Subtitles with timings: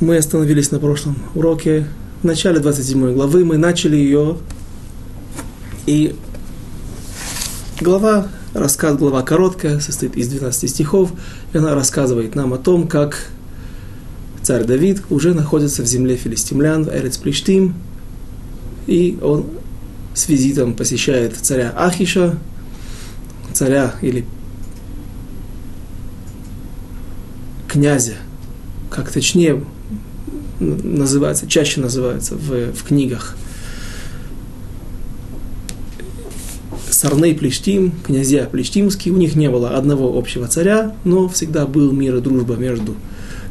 [0.00, 1.86] Мы остановились на прошлом уроке.
[2.22, 4.36] В начале 27 главы мы начали ее.
[5.86, 6.14] И
[7.80, 11.12] глава, рассказ, глава короткая, состоит из 12 стихов.
[11.52, 13.28] И она рассказывает нам о том, как
[14.42, 17.74] царь Давид уже находится в земле филистимлян, в Эрец Плештим.
[18.86, 19.46] И он
[20.14, 22.38] с визитом посещает царя Ахиша,
[23.52, 24.24] царя или
[27.68, 28.14] князя,
[28.90, 29.64] как точнее
[30.60, 33.36] называется, чаще называется в, в книгах.
[36.90, 42.16] Сарней Плештим, князья Плештимские, у них не было одного общего царя, но всегда был мир
[42.16, 42.94] и дружба между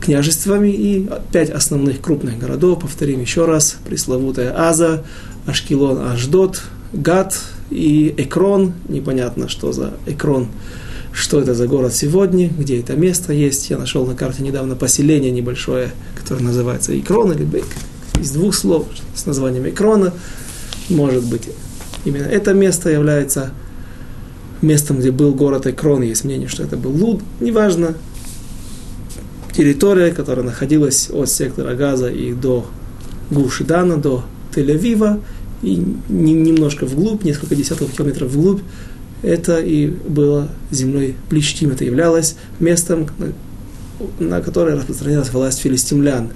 [0.01, 0.69] княжествами.
[0.69, 5.03] И пять основных крупных городов, повторим еще раз, пресловутая Аза,
[5.47, 6.61] Ашкелон, Аждот,
[6.93, 7.39] Гат
[7.71, 10.49] и Экрон, непонятно, что за Экрон,
[11.11, 13.69] что это за город сегодня, где это место есть.
[13.69, 17.65] Я нашел на карте недавно поселение небольшое, которое называется Икрон или Бейк,
[18.19, 20.13] из двух слов с названием Икрона.
[20.89, 21.49] Может быть,
[22.05, 23.51] именно это место является
[24.61, 26.01] местом, где был город Экрон.
[26.01, 27.21] Есть мнение, что это был Луд.
[27.39, 27.95] Неважно.
[29.55, 32.65] Территория, которая находилась от сектора Газа и до
[33.29, 34.23] Гушидана, до
[34.55, 35.21] Тель-Авива,
[35.61, 35.75] и
[36.07, 38.61] немножко вглубь, несколько десятков километров вглубь,
[39.21, 43.07] это и было землей Плештим, это являлось местом,
[44.19, 46.29] на которое распространялась власть филистимлян.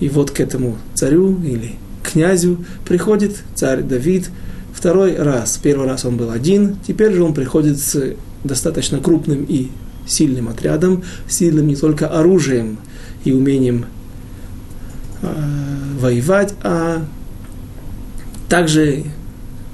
[0.00, 4.30] И вот к этому царю или князю приходит царь Давид
[4.72, 5.58] второй раз.
[5.62, 9.70] Первый раз он был один, теперь же он приходит с достаточно крупным и
[10.06, 12.78] сильным отрядом, сильным не только оружием
[13.24, 13.86] и умением
[15.22, 15.28] э,
[15.98, 17.04] воевать, а
[18.48, 19.04] также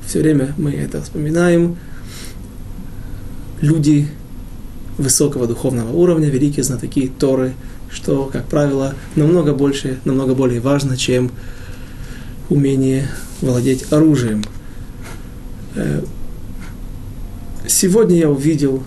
[0.07, 1.77] все время мы это вспоминаем,
[3.63, 4.09] люди
[4.99, 7.55] высокого духовного уровня, великие знатоки Торы,
[7.91, 11.31] что, как правило, намного больше, намного более важно, чем
[12.51, 13.09] умение
[13.41, 14.45] владеть оружием.
[15.75, 16.03] Э,
[17.67, 18.83] сегодня я увидел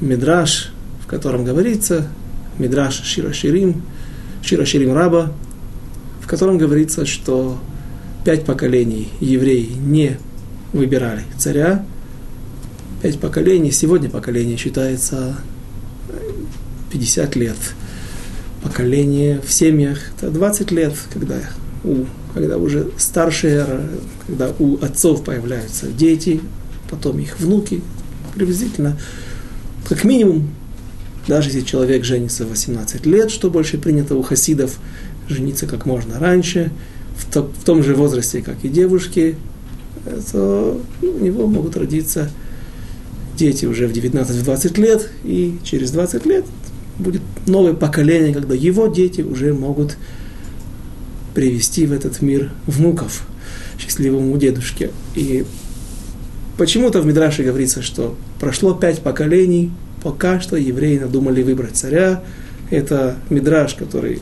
[0.00, 0.72] Мидраш,
[1.04, 2.08] в котором говорится,
[2.58, 3.82] Мидраш Широширим,
[4.42, 5.32] Широширим Раба,
[6.20, 7.58] в котором говорится, что
[8.24, 10.18] пять поколений евреи не
[10.72, 11.84] выбирали царя,
[13.02, 15.34] пять поколений, сегодня поколение считается
[16.92, 17.56] 50 лет.
[18.62, 21.40] Поколение в семьях это 20 лет, когда,
[21.82, 23.66] у, когда уже старшие,
[24.28, 26.40] когда у отцов появляются дети,
[26.88, 27.82] потом их внуки,
[28.36, 28.96] приблизительно,
[29.88, 30.50] как минимум,
[31.26, 34.78] даже если человек женится в 18 лет, что больше принято у хасидов,
[35.28, 36.70] жениться как можно раньше,
[37.16, 39.34] в, то, в том же возрасте, как и девушки,
[40.30, 42.30] то у него могут родиться
[43.42, 46.44] дети уже в 19-20 лет, и через 20 лет
[46.98, 49.96] будет новое поколение, когда его дети уже могут
[51.34, 53.26] привести в этот мир внуков
[53.78, 54.90] счастливому дедушке.
[55.16, 55.44] И
[56.56, 59.72] почему-то в Мидраше говорится, что прошло пять поколений,
[60.04, 62.22] пока что евреи надумали выбрать царя.
[62.70, 64.20] Это Мидраш, который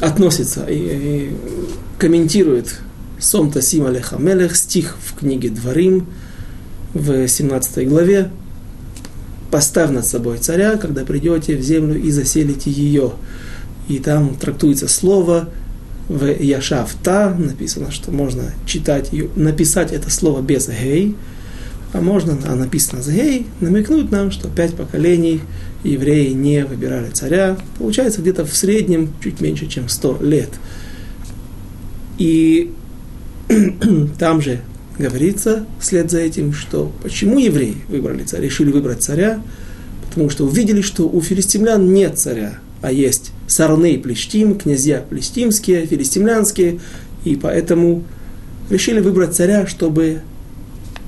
[0.00, 1.32] относится и, и
[1.98, 2.80] комментирует
[3.18, 6.06] Сом Тасим Алехамелех, стих в книге Дворим,
[6.94, 8.30] в 17 главе,
[9.50, 13.12] «Поставь над собой царя, когда придете в землю и заселите ее».
[13.88, 15.48] И там трактуется слово
[16.08, 21.16] в Яшавта, написано, что можно читать, написать это слово без гей,
[21.92, 25.40] а можно, а написано с гей, намекнуть нам, что пять поколений
[25.84, 27.56] евреи не выбирали царя.
[27.78, 30.50] Получается где-то в среднем чуть меньше, чем сто лет.
[32.18, 32.72] И
[34.18, 34.60] там же
[34.98, 39.40] говорится вслед за этим, что почему евреи выбрали царя, решили выбрать царя,
[40.08, 45.86] потому что увидели, что у филистимлян нет царя, а есть Сарны и Плештим, князья плештимские,
[45.86, 46.80] филистимлянские,
[47.24, 48.04] и поэтому
[48.70, 50.22] решили выбрать царя, чтобы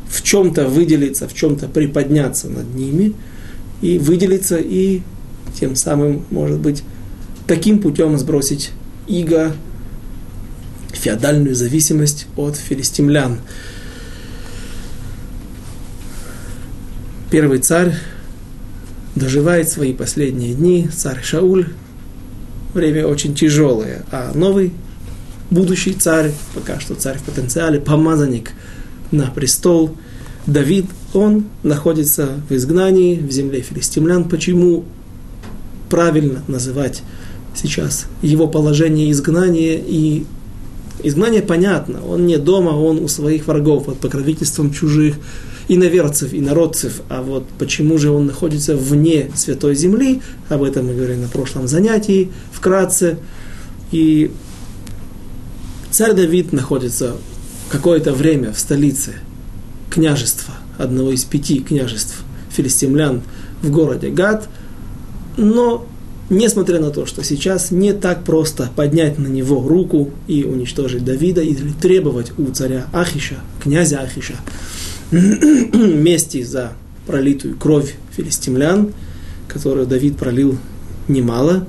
[0.08, 3.14] в чем-то выделиться, в чем-то приподняться над ними,
[3.82, 5.02] и выделиться, и
[5.58, 6.82] тем самым, может быть,
[7.46, 8.70] таким путем сбросить
[9.06, 9.52] иго,
[10.92, 13.40] феодальную зависимость от филистимлян.
[17.30, 17.94] Первый царь
[19.14, 21.68] доживает свои последние дни, царь Шауль,
[22.74, 24.72] время очень тяжелое, а новый
[25.50, 28.52] будущий царь, пока что царь в потенциале, помазанник
[29.10, 29.96] на престол,
[30.46, 34.24] Давид, он находится в изгнании в земле филистимлян.
[34.24, 34.84] Почему
[35.88, 37.02] правильно называть
[37.54, 40.24] сейчас его положение изгнания и
[41.02, 45.16] изгнание понятно, он не дома, он у своих врагов под покровительством чужих
[45.70, 51.18] иноверцев, инородцев, а вот почему же он находится вне Святой Земли, об этом мы говорили
[51.18, 53.18] на прошлом занятии, вкратце.
[53.92, 54.32] И
[55.92, 57.14] царь Давид находится
[57.70, 59.14] какое-то время в столице
[59.90, 63.22] княжества, одного из пяти княжеств филистимлян
[63.62, 64.48] в городе Гад,
[65.36, 65.86] но
[66.30, 71.42] несмотря на то, что сейчас не так просто поднять на него руку и уничтожить Давида,
[71.42, 74.34] или требовать у царя Ахиша, князя Ахиша,
[75.12, 76.72] мести за
[77.06, 78.92] пролитую кровь филистимлян,
[79.48, 80.56] которую Давид пролил
[81.08, 81.66] немало.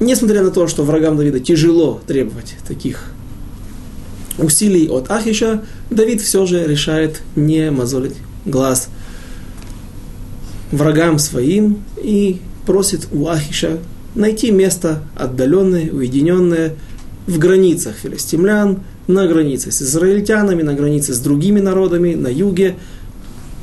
[0.00, 3.10] Несмотря на то, что врагам Давида тяжело требовать таких
[4.38, 8.88] усилий от Ахиша, Давид все же решает не мозолить глаз
[10.70, 13.78] врагам своим и просит у Ахиша
[14.14, 16.74] найти место отдаленное, уединенное
[17.26, 22.76] в границах филистимлян, на границе с израильтянами, на границе с другими народами, на юге,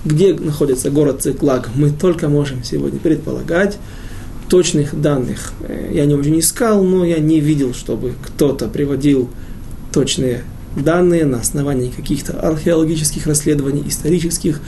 [0.05, 3.77] где находится город Циклаг, мы только можем сегодня предполагать.
[4.49, 9.29] Точных данных э, я не очень искал, но я не видел, чтобы кто-то приводил
[9.91, 10.43] точные
[10.75, 14.59] данные на основании каких-то археологических расследований, исторических,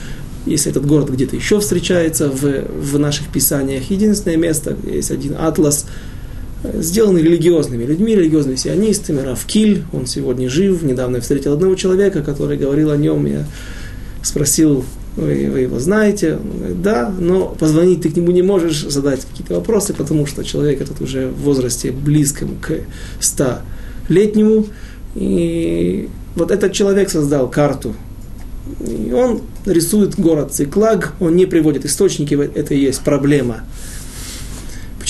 [0.46, 3.90] если этот город где-то еще встречается в, в наших писаниях.
[3.90, 5.88] Единственное место, есть один атлас,
[6.74, 12.58] сделанный религиозными людьми, религиозными сионистами, Равкиль, он сегодня жив, недавно я встретил одного человека, который
[12.58, 13.46] говорил о нем, я
[14.24, 14.84] спросил,
[15.16, 16.36] вы, вы его знаете?
[16.36, 20.44] Он говорит, да, но позвонить ты к нему не можешь, задать какие-то вопросы, потому что
[20.44, 22.80] человек этот уже в возрасте близком к
[23.20, 24.68] 100-летнему,
[25.16, 27.96] и вот этот человек создал карту.
[28.82, 33.64] И он рисует город Циклаг, он не приводит источники, это и есть проблема.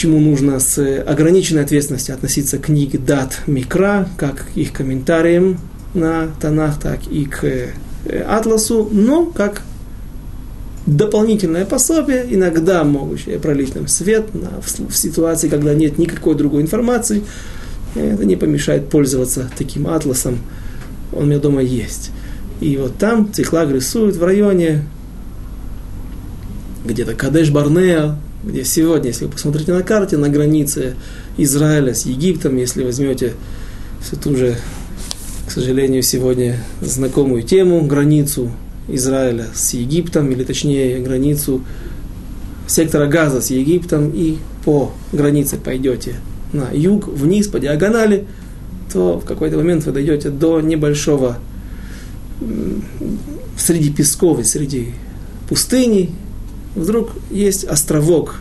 [0.06, 5.57] Почему нужно с ограниченной ответственностью относиться к книге Дат Микра, как их комментариям
[5.96, 7.72] на тонах, так и к э,
[8.22, 9.63] Атласу, но как
[10.86, 16.62] дополнительное пособие, иногда могущее пролить нам свет на, в, в ситуации, когда нет никакой другой
[16.62, 17.24] информации,
[17.96, 20.38] это не помешает пользоваться таким атласом.
[21.13, 22.12] Он у меня дома есть.
[22.62, 24.84] И вот там Циклаг рисует в районе
[26.86, 30.95] где-то Кадеш Барнеа, где сегодня, если вы посмотрите на карте, на границе
[31.38, 33.33] Израиля с Египтом, если возьмете
[34.01, 34.56] всю ту же,
[35.47, 38.51] к сожалению, сегодня знакомую тему, границу
[38.88, 41.63] Израиля с Египтом, или точнее границу
[42.68, 46.15] сектора Газа с Египтом, и по границе пойдете
[46.53, 48.27] на юг, вниз, по диагонали,
[48.94, 51.38] то в какой-то момент вы дойдете до небольшого
[53.57, 54.89] среди песков и среди
[55.50, 56.12] пустыни,
[56.75, 58.36] вдруг есть островок,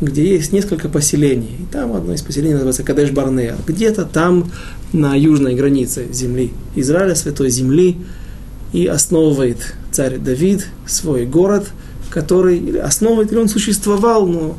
[0.00, 1.56] где есть несколько поселений.
[1.60, 3.56] И там одно из поселений называется Кадеш Барнеа.
[3.66, 4.50] Где-то там
[4.92, 7.96] на южной границе земли Израиля, святой земли,
[8.72, 11.68] и основывает царь Давид свой город,
[12.10, 14.58] который основывает, или он существовал, но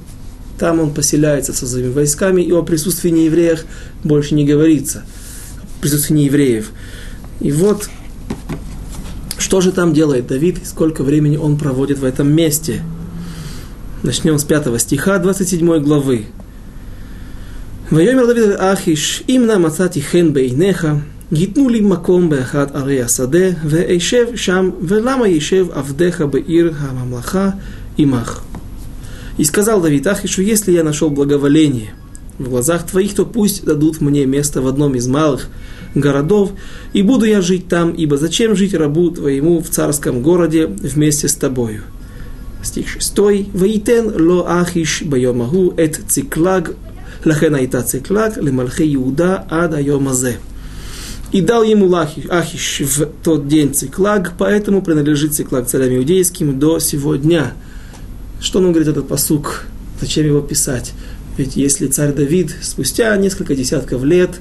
[0.58, 3.66] там он поселяется со своими войсками, и о присутствии неевреев
[4.04, 5.04] больше не говорится.
[5.62, 6.72] О присутствии неевреев.
[7.42, 7.90] И вот,
[9.38, 12.82] что же там делает Давид, и сколько времени он проводит в этом месте.
[14.05, 16.27] Начнем с 5 стиха 27 главы.
[17.93, 20.89] ויאמר דוד אחיש, אם נא מצאתי חן בעיניך,
[21.33, 27.51] ייתנו לי מקום באחד ערי השדה, ואשב שם, ולמה ישב עבדיך בעיר הממלכה
[27.99, 28.41] עמך.
[29.39, 31.95] И сказал Давид Ахишу, если я нашел благоволение
[32.39, 35.49] в глазах твоих, то пусть дадут мне место в одном из малых
[35.95, 36.53] городов,
[36.93, 41.35] и буду я жить там, ибо зачем жить рабу твоему в царском городе вместе с
[41.35, 41.83] тобою?
[42.66, 43.18] Стих 6.
[43.54, 46.76] «Ваитен ло ахиш байомаху эт циклаг,
[47.24, 50.40] лахен айта циклаг, лемалхе Иуда ад айомазе».
[51.32, 57.16] И дал ему Ахиш в тот день циклаг, поэтому принадлежит циклаг царям иудейским до сего
[57.16, 57.54] дня–
[58.46, 59.66] что нам говорит этот посук?
[60.00, 60.94] Зачем его писать?
[61.36, 64.40] Ведь если царь Давид спустя несколько десятков лет,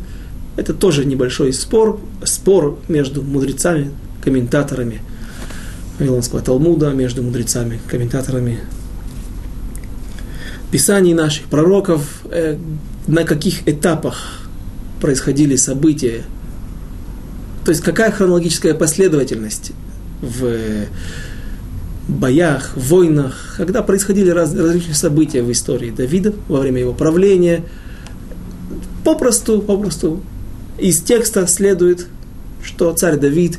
[0.57, 3.90] это тоже небольшой спор, спор между мудрецами,
[4.23, 5.00] комментаторами
[5.99, 8.61] Вавилонского Талмуда, между мудрецами, комментаторами
[10.71, 12.57] писаний наших пророков, э,
[13.07, 14.49] на каких этапах
[15.01, 16.23] происходили события,
[17.65, 19.73] то есть какая хронологическая последовательность
[20.21, 20.87] в
[22.09, 27.65] боях, войнах, когда происходили раз, различные события в истории Давида во время его правления.
[29.05, 30.23] Попросту, попросту
[30.79, 32.07] из текста следует,
[32.63, 33.59] что царь Давид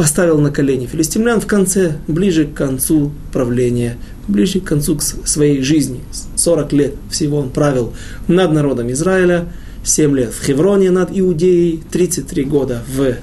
[0.00, 5.60] поставил на колени филистимлян в конце, ближе к концу правления, ближе к концу к своей
[5.60, 6.00] жизни.
[6.36, 7.92] 40 лет всего он правил
[8.26, 9.44] над народом Израиля,
[9.84, 13.16] 7 лет в Хевроне над Иудеей, 33 года в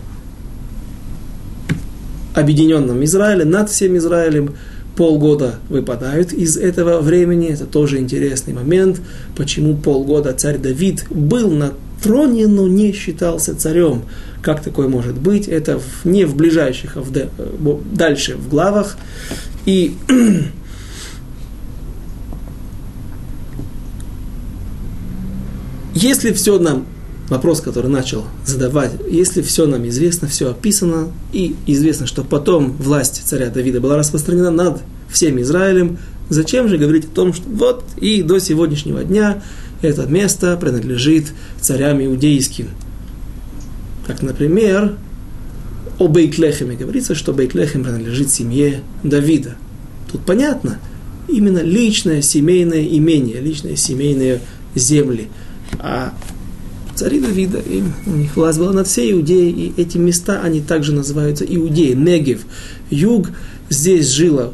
[2.36, 4.54] объединенном Израиле, над всем Израилем,
[4.96, 7.48] полгода выпадают из этого времени.
[7.48, 9.02] Это тоже интересный момент,
[9.36, 14.04] почему полгода царь Давид был на троне, но не считался царем.
[14.42, 15.48] Как такое может быть?
[15.48, 17.12] Это не в ближайших, а в
[17.94, 18.98] дальше в главах.
[19.66, 19.96] И
[25.94, 26.86] если все нам,
[27.30, 33.24] вопрос, который начал задавать, если все нам известно, все описано, и известно, что потом власть
[33.26, 35.98] царя Давида была распространена над всем Израилем,
[36.30, 39.42] зачем же говорить о том, что вот и до сегодняшнего дня
[39.82, 42.70] это место принадлежит царям иудейским.
[44.06, 44.96] Как, например,
[46.00, 49.56] о Бейтлехеме говорится, что Бейтлехем принадлежит семье Давида.
[50.12, 50.80] Тут понятно,
[51.28, 54.42] именно личное семейное имение, личные семейные
[54.76, 55.28] земли.
[55.80, 56.14] А
[56.96, 60.94] цари Давида, им, у них власть была над всей Иудеей, и эти места, они также
[60.94, 62.42] называются Иудеи, Негев,
[62.90, 63.32] юг.
[63.70, 64.54] Здесь жило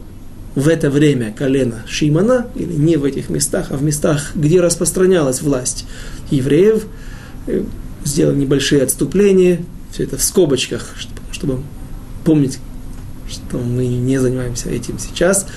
[0.56, 5.42] в это время колено Шимана, или не в этих местах, а в местах, где распространялась
[5.42, 5.86] власть
[6.30, 6.86] евреев,
[7.48, 7.64] э,
[8.06, 10.96] сделали небольшие отступления, все это в скобочках,
[11.32, 11.62] чтобы,
[12.24, 12.60] помнить,
[13.30, 15.48] что мы не занимаемся этим сейчас.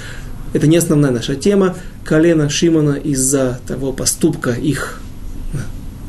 [0.52, 1.76] Это не основная наша тема.
[2.04, 5.00] Колено Шимона из-за того поступка их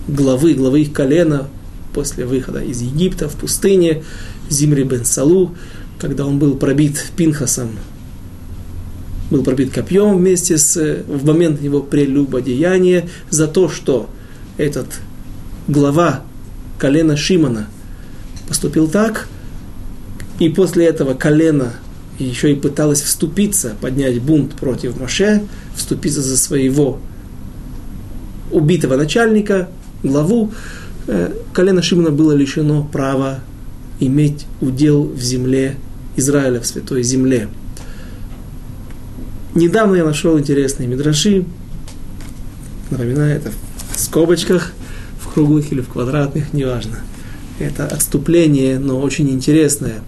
[0.07, 1.47] главы, главы их колена
[1.93, 4.03] после выхода из Египта в пустыне,
[4.49, 5.55] Зимри бен Салу,
[5.99, 7.71] когда он был пробит Пинхасом
[9.29, 14.09] был пробит копьем вместе с, в момент его прелюбодеяния за то, что
[14.57, 14.87] этот
[15.67, 16.23] глава
[16.77, 17.67] колена Шимона
[18.47, 19.27] поступил так,
[20.39, 21.73] и после этого колено
[22.19, 25.43] еще и пыталось вступиться, поднять бунт против Моше,
[25.75, 26.99] вступиться за своего
[28.51, 29.69] убитого начальника,
[30.03, 30.51] главу,
[31.07, 33.39] э, колено Шимона было лишено права
[33.99, 35.75] иметь удел в земле
[36.15, 37.49] Израиля, в святой земле.
[39.57, 41.43] Недавно я нашел интересные мидраши.
[42.91, 43.51] Напоминаю, это
[43.91, 44.73] в скобочках,
[45.19, 46.99] в круглых или в квадратных, неважно.
[47.57, 50.01] Это отступление, но очень интересное.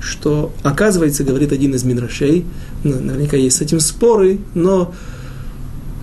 [0.00, 2.44] Что, оказывается, говорит один из мидрашей,
[2.82, 4.92] наверняка есть с этим споры, но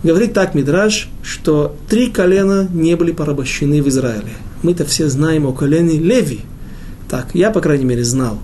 [0.01, 4.31] говорит так Мидраш, что три колена не были порабощены в Израиле.
[4.61, 6.39] Мы-то все знаем о колене Леви.
[7.09, 8.39] Так, я, по крайней мере, знал.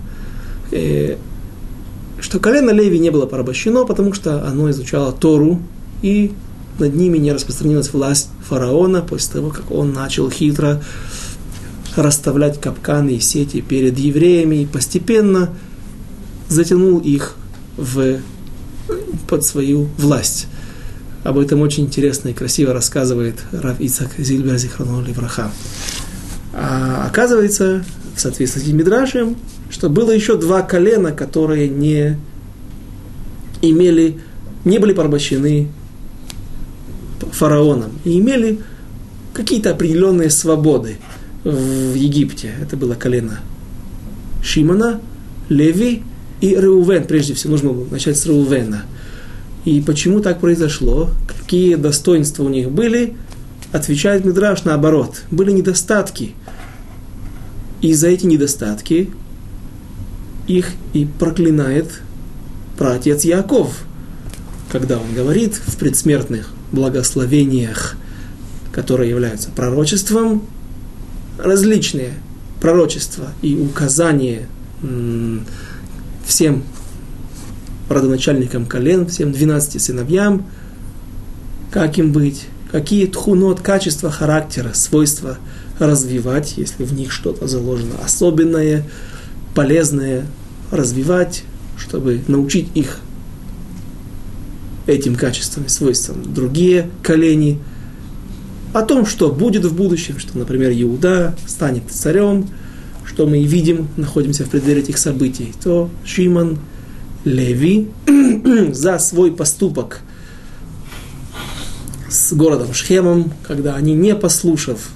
[2.20, 5.60] Что колено Леви не было порабощено, потому что оно изучало Тору,
[6.02, 6.32] и
[6.78, 10.82] над ними не распространилась власть фараона после того, как он начал хитро
[11.96, 15.50] расставлять капканы и сети перед евреями и постепенно
[16.48, 17.36] затянул их
[17.76, 18.18] в,
[19.28, 20.46] под свою власть.
[21.22, 25.50] Об этом очень интересно и красиво рассказывает Рав Ицак Зильбер Зихрану Левраха.
[26.54, 27.84] А оказывается,
[28.20, 29.36] в соответствии с этим Мидрашем,
[29.70, 32.18] что было еще два колена, которые не
[33.62, 34.18] имели,
[34.66, 35.68] не были порабощены
[37.32, 38.58] фараоном и имели
[39.32, 40.98] какие-то определенные свободы
[41.44, 42.52] в Египте.
[42.60, 43.40] Это было колено
[44.42, 45.00] Шимона,
[45.48, 46.02] Леви
[46.42, 47.04] и Реувен.
[47.04, 48.82] Прежде всего нужно было начать с Реувена.
[49.64, 51.08] И почему так произошло?
[51.26, 53.14] Какие достоинства у них были?
[53.72, 55.22] Отвечает Мидраш наоборот.
[55.30, 56.34] Были недостатки.
[57.80, 59.10] И за эти недостатки
[60.46, 62.00] их и проклинает
[62.78, 63.84] праотец Яков,
[64.70, 67.96] когда он говорит в предсмертных благословениях,
[68.72, 70.44] которые являются пророчеством,
[71.38, 72.14] различные
[72.60, 74.46] пророчества и указания
[76.26, 76.62] всем
[77.88, 80.46] родоначальникам колен, всем 12 сыновьям,
[81.70, 85.38] как им быть, какие тхунот, качества характера, свойства
[85.80, 88.86] развивать, если в них что-то заложено особенное,
[89.54, 90.26] полезное,
[90.70, 91.42] развивать,
[91.76, 93.00] чтобы научить их
[94.86, 97.58] этим качествам и свойствам другие колени,
[98.72, 102.48] о том, что будет в будущем, что, например, Иуда станет царем,
[103.04, 106.58] что мы видим, находимся в преддверии этих событий, то Шиман
[107.24, 107.88] Леви
[108.72, 110.02] за свой поступок
[112.08, 114.90] с городом Шхемом, когда они, не послушав,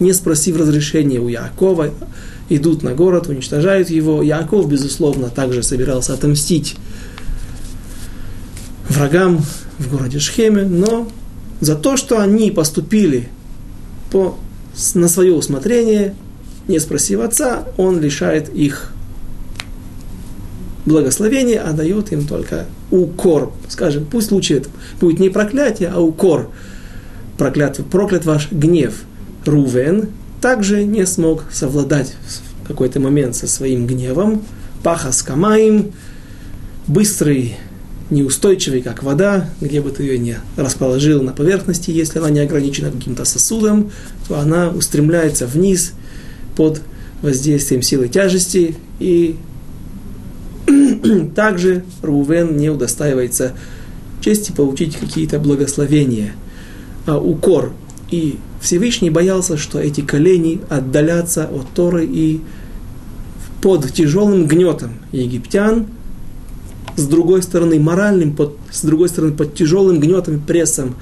[0.00, 1.90] не спросив разрешения у Якова,
[2.48, 4.22] идут на город, уничтожают его.
[4.22, 6.76] Яков, безусловно, также собирался отомстить
[8.88, 9.44] врагам
[9.78, 11.08] в городе Шхеме, но
[11.60, 13.28] за то, что они поступили
[14.10, 14.36] по,
[14.94, 16.14] на свое усмотрение,
[16.68, 18.92] не спросив отца, он лишает их
[20.84, 23.52] благословения, а дает им только укор.
[23.68, 24.68] Скажем, пусть лучше это
[25.00, 26.50] будет не проклятие, а укор.
[27.36, 29.02] Проклят, проклят ваш гнев.
[29.46, 30.08] Рувен
[30.40, 32.14] также не смог совладать
[32.62, 34.42] в какой-то момент со своим гневом,
[34.82, 35.92] пахас камаим,
[36.86, 37.56] быстрый,
[38.10, 42.90] неустойчивый, как вода, где бы ты ее не расположил на поверхности, если она не ограничена
[42.90, 43.90] каким-то сосудом,
[44.28, 45.92] то она устремляется вниз
[46.56, 46.82] под
[47.22, 49.36] воздействием силы тяжести, и
[51.34, 53.54] также Рувен не удостаивается
[54.20, 56.32] чести получить какие-то благословения,
[57.06, 57.72] а укор.
[58.10, 62.40] И Всевышний боялся, что эти колени отдалятся от Торы и
[63.60, 65.86] под тяжелым гнетом египтян,
[66.96, 70.94] с другой стороны моральным, под, с другой стороны под тяжелым гнетом и прессом,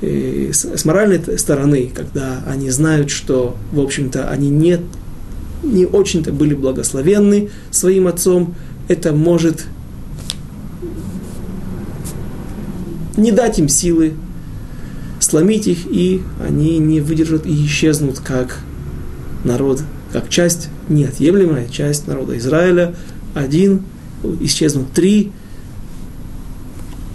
[0.00, 4.78] э, с, с моральной стороны, когда они знают, что, в общем-то, они не,
[5.62, 8.54] не очень-то были благословенны своим отцом,
[8.88, 9.66] это может
[13.16, 14.14] не дать им силы,
[15.34, 18.60] сломить их, и они не выдержат и исчезнут как
[19.42, 22.94] народ, как часть, неотъемлемая часть народа Израиля.
[23.34, 23.82] Один,
[24.38, 25.32] исчезнут три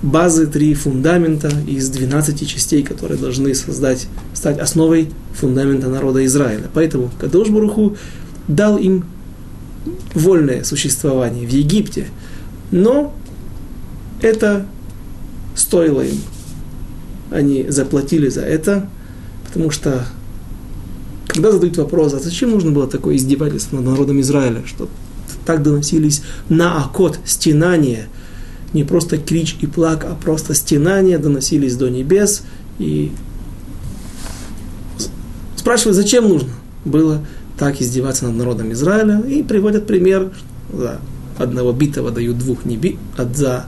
[0.03, 6.69] базы, три фундамента из 12 частей, которые должны создать, стать основой фундамента народа Израиля.
[6.73, 7.95] Поэтому Кадош Баруху
[8.49, 9.05] дал им
[10.13, 12.07] вольное существование в Египте,
[12.71, 13.15] но
[14.21, 14.65] это
[15.55, 16.17] стоило им.
[17.31, 18.89] Они заплатили за это,
[19.45, 20.05] потому что
[21.27, 24.89] когда задают вопрос, а зачем нужно было такое издевательство над народом Израиля, что
[25.45, 28.07] так доносились на окот, стенания,
[28.73, 32.43] не просто крич и плак, а просто стенания доносились до небес,
[32.79, 33.11] и
[35.55, 36.49] спрашивают, зачем нужно
[36.83, 37.23] было
[37.57, 40.31] так издеваться над народом Израиля, и приводят пример,
[40.73, 40.99] за
[41.37, 42.97] одного битого дают двух неби,
[43.33, 43.65] за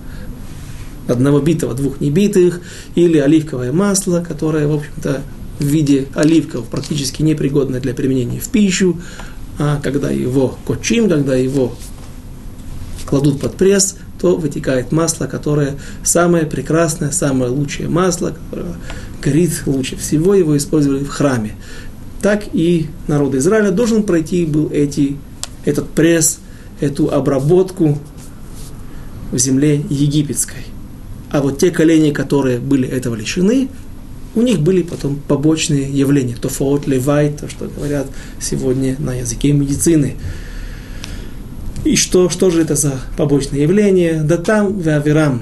[1.08, 2.62] одного битого, двух небитых,
[2.96, 5.22] или оливковое масло, которое, в общем-то,
[5.60, 9.00] в виде оливков практически непригодное для применения в пищу,
[9.60, 11.76] а когда его кочим, когда его
[13.06, 18.76] кладут под пресс, то вытекает масло, которое самое прекрасное, самое лучшее масло, которое
[19.22, 21.56] горит лучше всего, его использовали в храме.
[22.22, 25.18] Так и народ Израиля должен пройти был эти,
[25.66, 26.40] этот пресс,
[26.80, 28.00] эту обработку
[29.32, 30.71] в земле египетской.
[31.32, 33.70] А вот те колени, которые были этого лишены,
[34.36, 36.36] у них были потом побочные явления.
[36.36, 38.08] Тофаот левай, то, что говорят
[38.40, 40.16] сегодня на языке медицины.
[41.84, 44.22] И что, что же это за побочные явления?
[44.24, 45.42] Да там в Аверам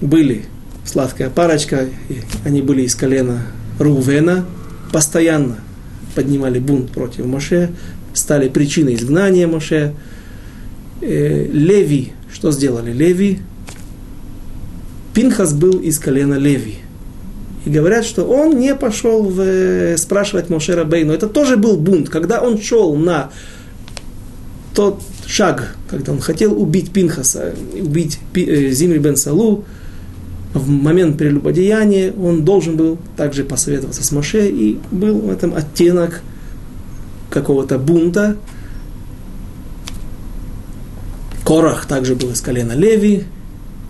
[0.00, 0.44] были
[0.84, 3.46] сладкая парочка, и они были из колена
[3.78, 4.44] Рувена,
[4.92, 5.58] постоянно
[6.14, 7.70] поднимали бунт против Моше,
[8.12, 9.94] стали причиной изгнания Моше.
[11.00, 13.40] Э, Леви, что сделали Леви?
[15.16, 16.76] Пинхас был из колена Леви.
[17.64, 21.14] И говорят, что он не пошел в, э, спрашивать Мошера Бейну.
[21.14, 22.10] Это тоже был бунт.
[22.10, 23.30] Когда он шел на
[24.74, 29.64] тот шаг, когда он хотел убить Пинхаса, убить э, Зимри бен Салу,
[30.52, 36.20] в момент прелюбодеяния он должен был также посоветоваться с Моше, и был в этом оттенок
[37.30, 38.36] какого-то бунта.
[41.42, 43.24] Корах также был из колена Леви,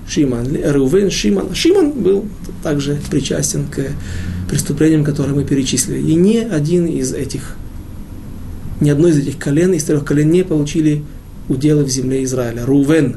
[0.08, 1.54] Шиман, Рувен, Шиман.
[1.54, 2.26] Шиман был
[2.62, 3.80] также причастен к
[4.48, 5.98] преступлениям, которые мы перечислили.
[5.98, 7.56] И ни один из этих,
[8.80, 11.02] ни одно из этих колен, из трех колен не получили
[11.48, 12.64] уделы в земле Израиля.
[12.64, 13.16] Рувен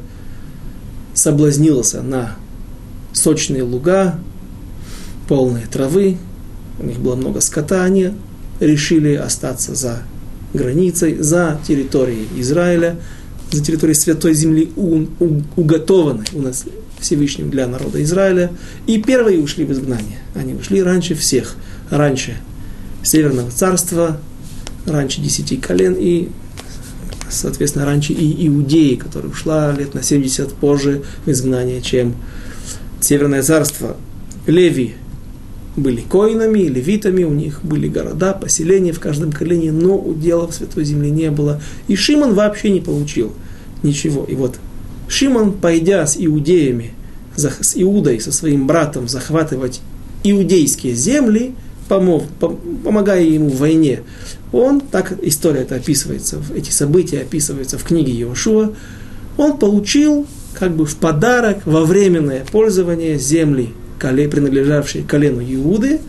[1.14, 2.36] соблазнился на
[3.14, 4.20] сочные луга,
[5.28, 6.18] полные травы,
[6.80, 8.14] у них было много скота, они
[8.60, 10.04] решили остаться за
[10.54, 12.96] границей, за территорией Израиля–
[13.52, 16.66] за территорией Святой Земли у, у, уготованы у нас
[17.00, 18.52] Всевышним для народа Израиля.
[18.88, 20.20] И первые ушли в изгнание.
[20.36, 21.56] Они ушли раньше всех.
[21.90, 22.36] Раньше
[23.02, 24.20] Северного царства,
[24.86, 26.30] раньше десяти колен и,
[27.30, 32.16] соответственно, раньше и Иудеи, которая ушла лет на 70 позже в изгнание, чем
[33.00, 33.96] Северное царство.
[34.46, 34.96] Леви
[35.80, 40.86] были коинами, левитами, у них были города, поселения в каждом колене, но удела в Святой
[40.86, 41.62] Земле не было.
[41.88, 43.34] И Шимон вообще не получил
[43.84, 44.26] ничего.
[44.26, 44.60] И вот
[45.08, 46.94] Шимон, пойдя с иудеями,
[47.36, 49.82] с Иудой, со своим братом захватывать
[50.24, 51.54] иудейские земли,
[51.88, 52.24] помог,
[52.84, 54.02] помогая ему в войне,
[54.52, 58.74] он, так история это описывается, эти события описываются в книге Иошуа,
[59.38, 66.00] он получил как бы в подарок во временное пользование земли принадлежавшие колену Иуды,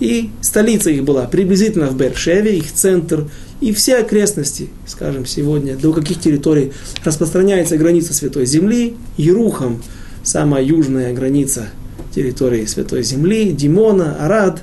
[0.00, 3.28] и столица их была приблизительно в Бершеве, их центр,
[3.60, 6.72] и все окрестности, скажем, сегодня, до каких территорий
[7.04, 9.82] распространяется граница Святой Земли, Ерухам,
[10.22, 11.68] самая южная граница
[12.14, 14.62] территории Святой Земли, Димона, Арад,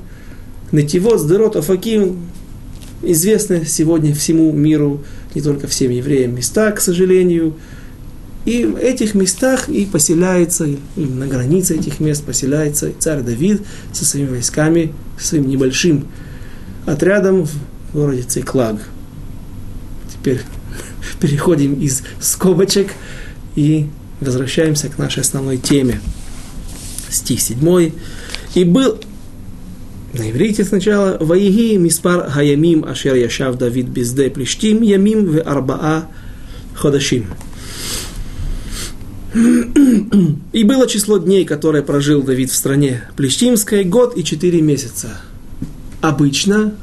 [0.72, 2.28] Нетивот, Сдерот, Афаким,
[3.04, 5.04] известны сегодня всему миру,
[5.36, 7.56] не только всем евреям места, к сожалению,
[8.48, 14.06] И в этих местах и поселяется, и на границе этих мест поселяется царь Давид со
[14.06, 16.08] своими войсками, своим небольшим
[16.86, 17.52] отрядом в
[17.94, 18.78] городе Циклаг.
[20.14, 20.40] Теперь
[21.20, 22.94] переходим из скобочек
[23.58, 23.88] и
[24.22, 26.00] возвращаемся к нашей основной теме.
[27.10, 27.92] Стих 7.
[28.56, 28.98] «И был
[30.14, 36.08] на иврите сначала «Ваиги миспар хаямим ашер яшав Давид безде плештим ямим в арбаа
[36.76, 37.26] ходашим».
[40.54, 45.10] И было число дней, которые прожил Давид в стране Плештимской, год и четыре месяца.
[46.02, 46.76] Обычно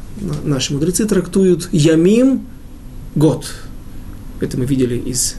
[0.45, 2.47] наши мудрецы трактуют Ямим–
[3.15, 3.53] год.
[4.41, 5.37] Это мы видели из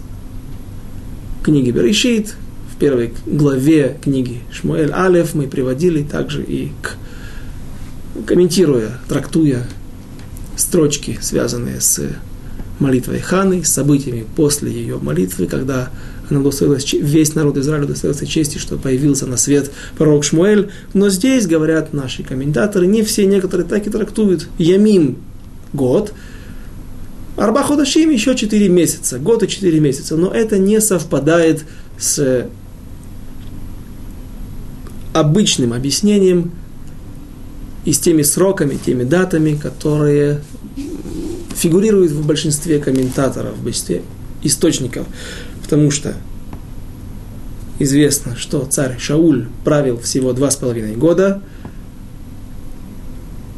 [1.43, 2.35] книги Берешит,
[2.73, 6.97] в первой главе книги Шмуэль Алев мы приводили также и к
[8.25, 9.65] комментируя, трактуя
[10.57, 12.01] строчки, связанные с
[12.79, 15.89] молитвой Ханы, с событиями после ее молитвы, когда
[16.31, 20.69] она удостоилась, весь народ Израиля удостоился чести, что появился на свет пророк Шмуэль.
[20.93, 24.47] Но здесь, говорят наши комментаторы, не все, некоторые так и трактуют.
[24.57, 25.17] Ямим–
[25.73, 26.13] год,
[27.37, 30.15] Арба Ходашим– еще 4 месяца, год и 4 месяца.
[30.15, 31.65] Но это не совпадает
[31.97, 32.47] с
[35.13, 36.51] обычным объяснением
[37.85, 40.41] и с теми сроками, теми датами, которые
[41.55, 44.01] фигурируют в большинстве комментаторов, в большинстве
[44.43, 45.05] источников.
[45.65, 46.13] Потому что
[47.79, 51.41] известно, что царь Шауль правил всего два с половиной года.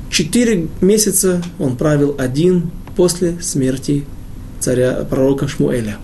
[0.10, 4.06] Четыре месяца он правил один после смерти
[4.62, 5.98] царя пророка Шмуэля.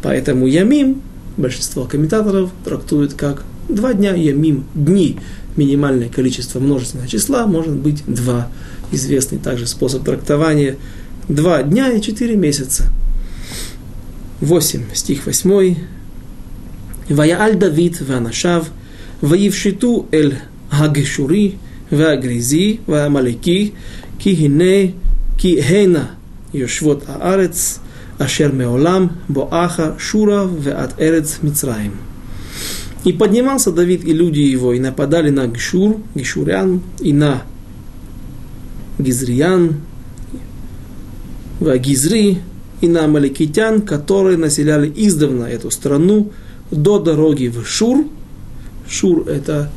[0.00, 1.02] Поэтому Ямим
[1.36, 5.18] большинство комментаторов трактуют как два дня Ямим, дни,
[5.56, 8.46] минимальное количество множественного числа, может быть два.
[8.92, 10.76] Известный также способ трактования.
[11.28, 12.84] Два дня и четыре месяца.
[14.41, 15.75] 8, стих 8.
[17.09, 18.69] Ваяаль Давид ванашав,
[19.23, 20.31] ויפשטו אל
[20.71, 21.51] הגשורי
[21.91, 23.71] והגריזי והעמלקי,
[24.19, 24.91] כי הנה,
[25.37, 26.05] כי הנה
[26.53, 27.79] יושבות הארץ,
[28.17, 31.91] אשר מעולם בואכה שורה ועד ארץ מצרים.
[33.03, 37.41] И поднимался Давид и люди его, и нападали на Гишур, Гишурян, и на
[38.99, 39.77] Гизриян,
[41.59, 42.37] в Гизри,
[42.80, 46.30] и на Амаликитян, которые населяли издавна эту страну,
[46.70, 48.06] до дороги в Шур.
[48.88, 49.70] Шур– это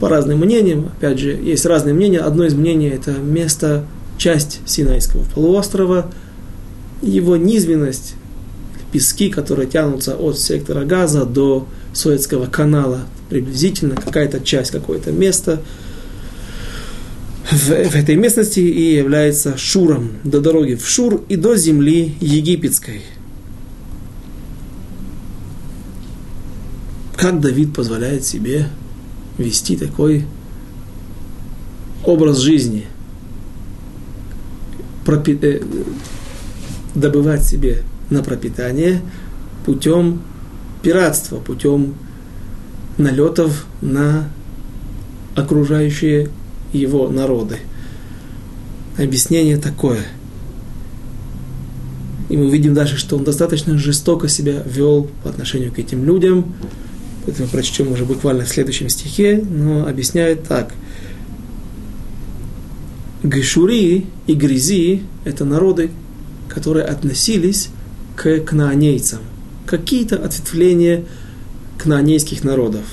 [0.00, 2.20] по разным мнениям, опять же, есть разные мнения.
[2.20, 3.84] Одно из мнений– это место,
[4.18, 6.10] часть Синайского полуострова,
[7.02, 8.14] его низменность,
[8.92, 15.60] пески, которые тянутся от сектора Газа до Суэцкого канала, приблизительно какая-то часть, какое-то место
[17.52, 23.02] в, в этой местности и является Шуром, до дороги в Шур и до земли египетской.
[27.16, 28.68] Как Давид позволяет себе
[29.38, 30.26] вести такой
[32.04, 32.86] образ жизни,
[35.04, 35.62] пропи- э,
[36.94, 39.00] добывать себе на пропитание
[39.64, 40.22] путем
[40.82, 41.94] пиратства, путем
[42.98, 44.28] налетов на
[45.36, 46.28] окружающие
[46.72, 47.58] его народы.
[48.98, 50.00] Объяснение такое.
[52.28, 56.54] И мы видим дальше, что он достаточно жестоко себя вел по отношению к этим людям.
[57.26, 60.74] Это мы прочтем уже буквально в следующем стихе, но объясняет так.
[63.22, 65.90] Гешури и Гризи– это народы,
[66.48, 67.68] которые относились
[68.16, 69.20] к кнаанейцам
[69.66, 71.04] какие-то ответвления
[71.78, 72.84] кнаанейских народов,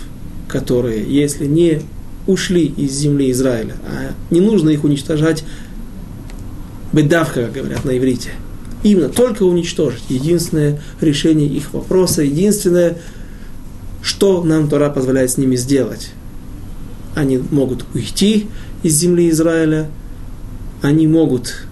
[0.47, 1.81] которые, если не
[2.29, 5.43] ушли из земли Израиля, а не нужно их уничтожать,
[6.93, 8.29] бедавка, как говорят на иврите,
[8.83, 10.03] именно только уничтожить.
[10.09, 12.97] Единственное решение их вопроса, единственное,
[14.03, 16.11] что нам Тора позволяет с ними сделать.
[17.15, 18.47] Они могут уйти
[18.83, 19.89] из земли Израиля,
[20.83, 21.63] они могут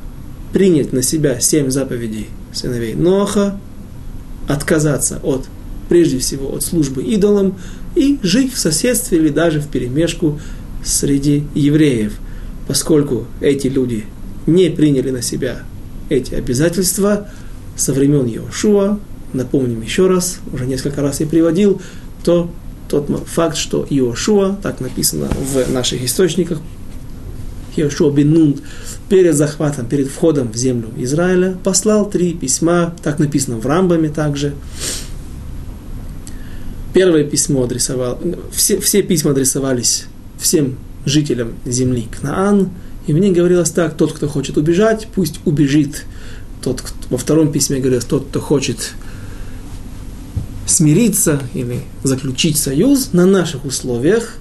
[0.53, 3.59] принять на себя семь заповедей сыновей Ноха,
[4.47, 5.45] отказаться от,
[5.87, 7.57] прежде всего, от службы идолам
[7.97, 10.39] и жить в соседстве или даже в перемешку
[10.83, 12.13] среди евреев,
[12.67, 14.05] поскольку эти люди
[14.45, 15.63] не приняли на себя
[16.09, 17.29] эти обязательства
[17.75, 18.99] со времен Иошуа,
[19.33, 21.81] напомним еще раз, уже несколько раз я приводил,
[22.23, 22.49] то
[22.87, 26.59] тот факт, что Иошуа, так написано в наших источниках,
[27.75, 28.59] Иошуа бен
[29.09, 34.53] перед захватом, перед входом в землю Израиля, послал три письма, так написано в Рамбаме также.
[36.97, 38.19] Первое письмо адресовал,
[38.51, 40.05] все, все письма адресовались
[40.39, 42.71] всем жителям земли Кнаан,
[43.05, 46.05] и в ней говорилось так, тот, кто хочет убежать, пусть убежит.
[46.59, 48.93] Тот, кто, во втором письме говорилось, тот, кто хочет
[50.65, 54.37] смириться или заключить союз на наших условиях,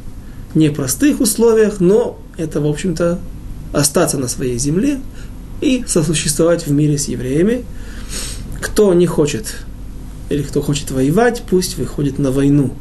[0.54, 3.18] непростых условиях, но это, в общем-то,
[3.74, 4.98] остаться на своей земле
[5.60, 7.66] и сосуществовать в мире с евреями.
[8.62, 9.56] Кто не хочет
[10.28, 12.72] или кто хочет воевать, пусть выходит на войну.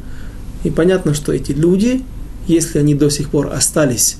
[0.64, 2.02] И понятно, что эти люди,
[2.46, 4.16] если они до сих пор остались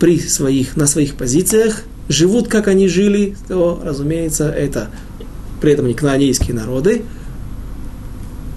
[0.00, 4.88] при своих, на своих позициях, живут, как они жили, то, разумеется, это
[5.60, 7.02] при этом не кнаанейские народы.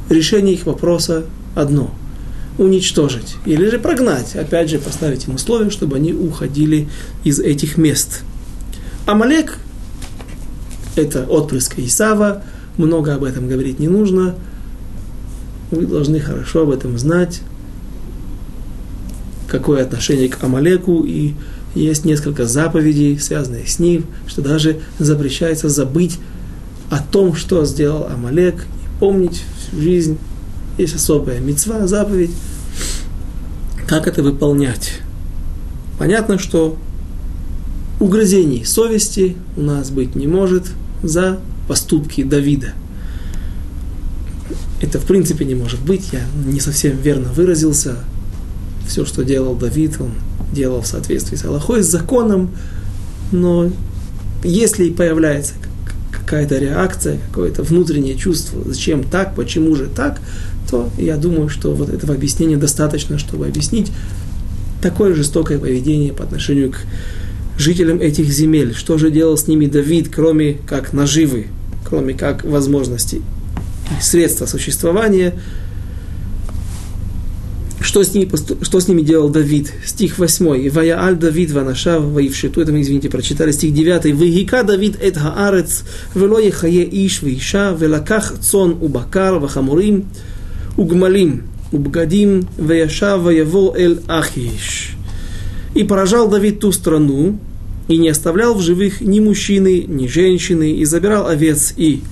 [0.09, 1.93] Решение их вопроса одно–
[2.57, 6.89] уничтожить или же прогнать, опять же поставить им условия, чтобы они уходили
[7.23, 8.21] из этих мест.
[9.05, 9.57] Амалек–
[10.95, 12.43] это отпрыск Исава,
[12.81, 14.35] много об этом говорить не нужно.
[15.71, 17.41] Вы должны хорошо об этом знать,
[19.47, 21.33] какое отношение к Амалеку, и
[21.75, 26.19] есть несколько заповедей, связанных с ним, что даже запрещается забыть
[26.89, 30.17] о том, что сделал Амалек, и помнить всю жизнь.
[30.77, 32.31] Есть особая мецва, заповедь.
[33.87, 34.99] Как это выполнять?
[35.97, 36.77] Понятно, что
[37.99, 40.65] угрызений совести у нас быть не может
[41.03, 42.73] за поступки Давида.
[44.81, 47.97] Это в принципе не может быть, я не совсем верно выразился.
[48.87, 50.11] Все, что делал Давид, он
[50.51, 52.51] делал в соответствии с Аллахой, с законом,
[53.31, 53.71] но
[54.43, 55.53] если появляется
[56.11, 60.19] какая-то реакция, какое-то внутреннее чувство, зачем так, почему же так,
[60.69, 63.91] то я думаю, что вот этого объяснения достаточно, чтобы объяснить
[64.81, 66.77] такое жестокое поведение по отношению к
[67.61, 68.73] жителям этих земель.
[68.75, 71.47] Что же делал с ними Давид, кроме как наживы,
[71.87, 73.21] кроме как возможности
[74.01, 75.33] средства существования–
[77.81, 78.29] что с, ними,
[78.63, 79.73] что с ними делал Давид?
[79.83, 80.69] Стих 8.
[80.69, 82.61] «Вая аль Давид ванашав ваившиту».
[82.61, 83.51] Это мы, извините, прочитали.
[83.51, 84.05] Стих 9.
[84.05, 90.05] «Вегика Давид эт хаарец, вело ехае иш виша, велаках цон убакар вахамурим,
[90.77, 94.95] угмалим, убгадим, ваяшав ваяво эль ахиш».
[95.73, 97.39] И поражал Давид ту страну,
[97.87, 102.03] и не оставлял в живых ни мужчины, ни женщины, и забирал овец и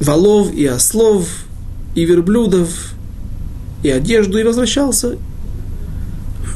[0.00, 1.28] волов и ослов,
[1.94, 2.94] и верблюдов,
[3.82, 5.16] и одежду, и возвращался,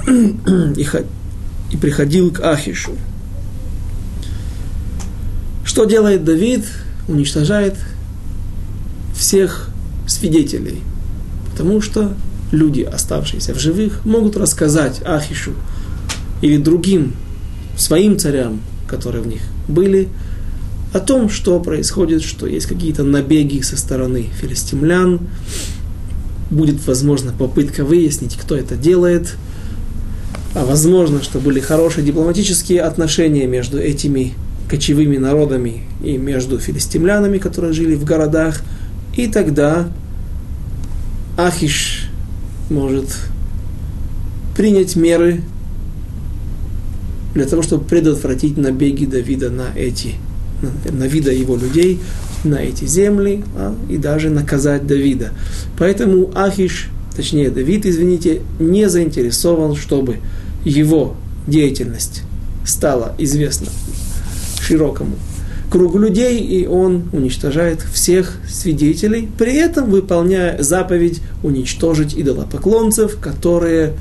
[0.06, 0.86] и,
[1.72, 2.92] и приходил к Ахишу.
[5.64, 6.64] Что делает Давид?
[7.08, 7.74] Уничтожает
[9.16, 9.70] всех
[10.06, 10.82] свидетелей,
[11.50, 12.14] потому что
[12.52, 15.52] люди, оставшиеся в живых, могут рассказать Ахишу
[16.40, 17.14] или другим
[17.76, 20.08] своим царям, которые в них были,
[20.92, 25.20] о том, что происходит, что есть какие-то набеги со стороны филистимлян,
[26.50, 29.34] будет, возможно, попытка выяснить, кто это делает,
[30.54, 34.32] а возможно, что были хорошие дипломатические отношения между этими
[34.68, 38.62] кочевыми народами и между филистимлянами, которые жили в городах,
[39.14, 39.88] и тогда
[41.36, 41.97] Ахиш
[42.70, 43.16] может
[44.56, 45.42] принять меры
[47.34, 50.14] для того, чтобы предотвратить набеги Давида на эти
[50.90, 52.00] на вида его людей,
[52.42, 55.30] на эти земли а, и даже наказать Давида.
[55.78, 60.16] Поэтому Ахиш, точнее Давид, извините, не заинтересован, чтобы
[60.64, 61.14] его
[61.46, 62.22] деятельность
[62.64, 63.68] стала известна
[64.60, 65.16] широкому
[65.70, 73.94] кругу людей, и он уничтожает всех свидетелей, при этом выполняя заповедь уничтожить идолопоклонцев, которые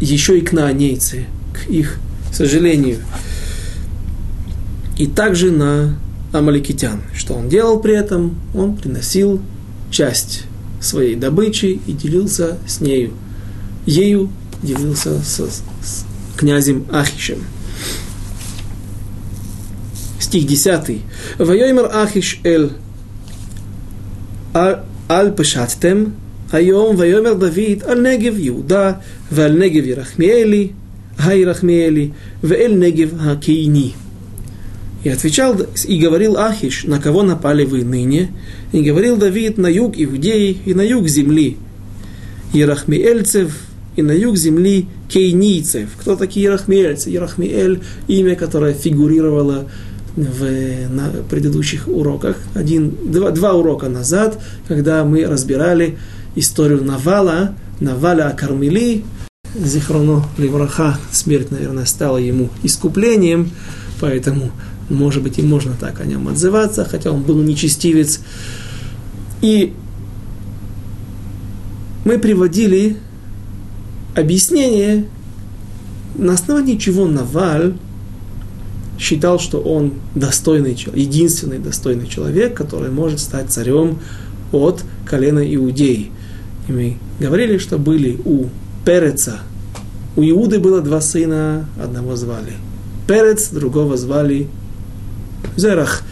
[0.00, 1.98] еще и кнаанейцы, к их
[2.32, 2.98] сожалению,
[4.98, 5.98] и также на
[6.32, 7.00] амаликитян.
[7.14, 8.36] Что он делал при этом?
[8.54, 9.40] Он приносил
[9.90, 10.44] часть
[10.80, 13.12] своей добычи и делился с нею.
[13.86, 14.30] Ею
[14.62, 16.04] делился с, с
[16.36, 17.38] князем Ахишем
[20.27, 21.01] Стих 10.
[21.39, 22.69] Вайоймер Ахиш эль
[25.09, 26.03] על פשטתם,
[26.51, 28.91] היום ויאמר דוד על נגב יהודה
[29.31, 30.67] ועל נגב ירחמיאלי,
[31.19, 32.09] הירחמיאלי,
[32.43, 33.91] ואל נגב הקיני.
[35.03, 38.31] И отвечал и говорил Ахиш, на кого напали вы ныне?
[38.71, 41.57] И говорил Давид на юг Иудеи и на юг земли
[42.53, 43.51] Ерахмиэльцев
[43.97, 45.89] и на юг земли кейнийцев.
[45.99, 47.09] Кто такие Ерахмиэльцы?
[47.09, 49.69] Ерахмиэль – имя, которое фигурировало
[50.24, 52.36] в, на предыдущих уроках.
[52.54, 55.98] Один, два, два урока назад, когда мы разбирали
[56.34, 59.04] историю Навала, Наваля Кармели,
[59.54, 63.50] Зихроно Левраха, смерть, наверное, стала ему искуплением,
[64.00, 64.52] поэтому
[64.88, 68.20] может быть, и можно так о нем отзываться, хотя он был нечестивец.
[69.42, 69.74] И
[72.04, 72.96] мы приводили
[74.16, 75.06] объяснение,
[76.16, 77.74] на основании чего Наваль
[78.98, 83.98] считал, что он достойный, единственный достойный человек, который может стать царем
[84.52, 86.10] от колена Иудеи.
[86.68, 88.46] И мы говорили, что были у
[88.84, 89.40] Переца,
[90.16, 92.54] у Иуды было два сына, одного звали
[93.06, 94.48] Перец, другого звали
[95.56, 96.02] Зерах.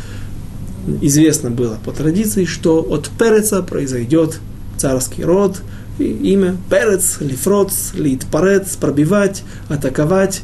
[1.03, 4.39] Известно было по традиции, что от Переца произойдет
[4.77, 5.61] царский род,
[5.99, 10.43] и имя Перец, Лифроц, Литпарец, пробивать, атаковать,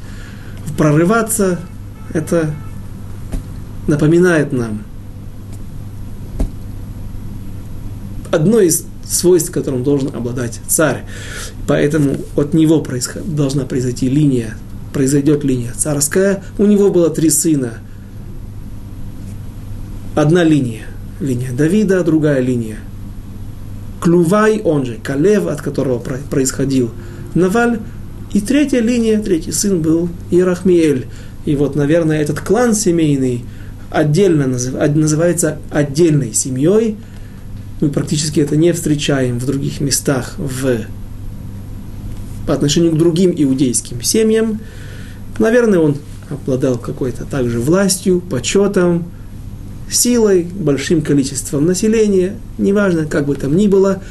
[0.77, 1.61] прорываться,
[2.13, 2.55] это
[3.87, 4.85] напоминает нам
[8.31, 11.05] одно из свойств, которым должен обладать царь.
[11.67, 14.57] Поэтому от него происход, должна произойти линия,
[14.93, 16.43] произойдет линия царская.
[16.59, 17.75] У него было три сына.
[20.15, 20.87] Одна линия,
[21.21, 22.79] линия Давида, другая линия.
[24.01, 26.91] Клювай, он же Калев, от которого происходил
[27.35, 27.81] Наваль.
[28.33, 31.07] И третья линия, третий сын был Ирахмиэль.
[31.45, 33.45] И вот, наверное, этот клан семейный
[33.91, 36.97] отдельно называется отдельной семьей.
[37.81, 40.83] Мы практически это не встречаем в других местах в,
[42.47, 44.61] по отношению к другим иудейским семьям.
[45.39, 45.97] Наверное, он
[46.31, 49.05] обладал какой-то также властью, почетом,
[49.91, 54.03] силой, большим количеством населения, неважно, как бы там ни было,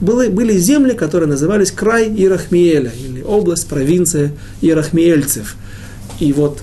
[0.00, 5.56] были, были земли, которые назывались край Ирахмиэля, или область, провинция Ирахмиэльцев.
[6.20, 6.62] И вот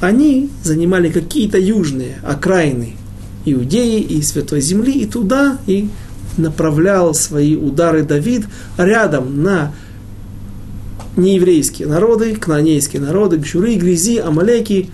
[0.00, 2.96] они занимали какие-то южные окраины
[3.44, 5.88] Иудеи и Святой Земли, и туда и
[6.36, 9.72] направлял свои удары Давид рядом на
[11.16, 14.90] нееврейские народы, кнанейские народы, Гшуры, Грязи, Амалеки,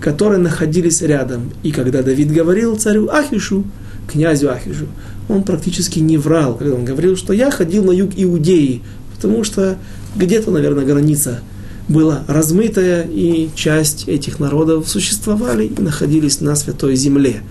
[0.00, 1.50] которые находились рядом.
[1.62, 3.64] И когда Давид говорил царю Ахишу,
[4.06, 4.86] князю Ахишу,
[5.28, 8.82] он практически не врал, когда он говорил, что я ходил на юг Иудеи,
[9.16, 9.78] потому что
[10.14, 11.40] где-то, наверное, граница
[11.88, 17.42] была размытая, и часть этих народов существовали и находились на Святой Земле.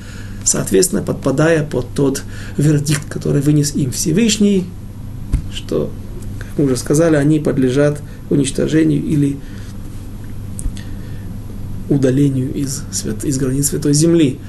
[0.43, 2.23] Соответственно, подпадая под тот
[2.57, 4.65] вердикт, который вынес им Всевышний,
[5.53, 5.89] что,
[6.39, 9.37] как мы уже сказали, они подлежат уничтожению или
[11.89, 14.39] удалению из, свят, из границ Святой Земли.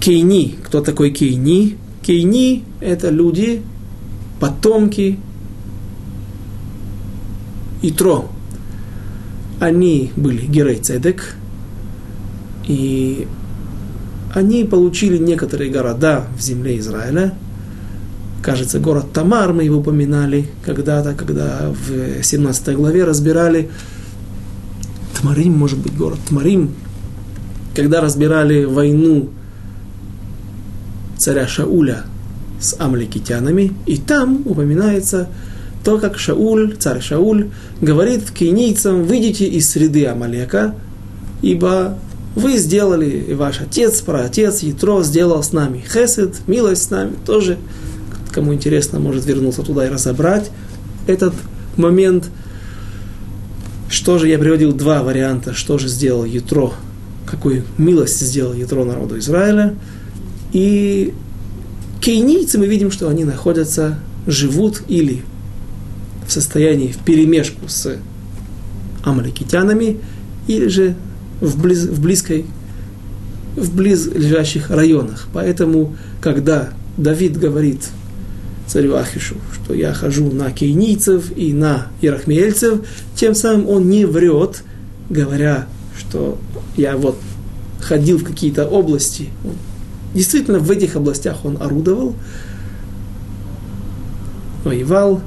[0.00, 0.56] Кейни.
[0.64, 1.76] Кто такой Кейни?
[2.02, 3.62] Кейни– это люди,
[4.38, 5.18] потомки
[7.82, 8.28] Итро.
[9.58, 11.34] Они были Герей Цедек,
[12.66, 13.26] и
[14.34, 17.34] они получили некоторые города в земле Израиля.
[18.42, 23.70] Кажется, город Тамар мы его упоминали когда-то, когда в 17 главе разбирали
[25.20, 26.70] Тмарим, может быть, город Тмарим,
[27.74, 29.28] когда разбирали войну
[31.18, 32.04] царя Шауля
[32.58, 35.28] с амликитянами, и там упоминается
[35.84, 37.48] то, как Шауль, царь Шауль,
[37.80, 40.74] говорит кейнийцам, выйдите из среды Амалека,
[41.42, 41.98] ибо
[42.34, 45.84] вы сделали, и ваш отец, праотец, Ятро сделал с нами.
[45.92, 47.58] Хесед, милость с нами, тоже,
[48.30, 50.50] кому интересно, может вернуться туда и разобрать
[51.06, 51.34] этот
[51.76, 52.30] момент.
[53.88, 54.72] Что же, я приводил?
[54.72, 56.72] Два варианта, что же сделал Ятро,
[57.26, 59.74] какую милость сделал Ятро народу Израиля.
[60.52, 61.12] И
[62.00, 65.24] кейнийцы мы видим, что они находятся, живут или
[66.30, 67.98] в состоянии в перемешку с
[69.02, 69.98] амаликитянами,
[70.46, 70.94] или же
[71.40, 72.46] в, близ, в близкой,
[73.56, 75.26] в близлежащих районах.
[75.32, 77.88] Поэтому, когда Давид говорит
[78.68, 84.62] царю Ахишу, что я хожу на кейнийцев и на ирахмиэльцев, тем самым он не врет,
[85.08, 85.66] говоря,
[85.98, 86.38] что
[86.76, 87.18] я вот
[87.80, 89.30] ходил в какие-то области.
[90.14, 92.14] Действительно, в этих областях он орудовал,
[94.62, 95.22] воевал,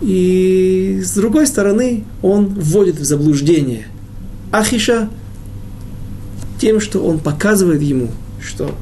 [0.00, 3.86] и с другой стороны, он вводит в заблуждение
[4.52, 5.08] Ахиша
[6.60, 8.74] тем, что он показывает ему, что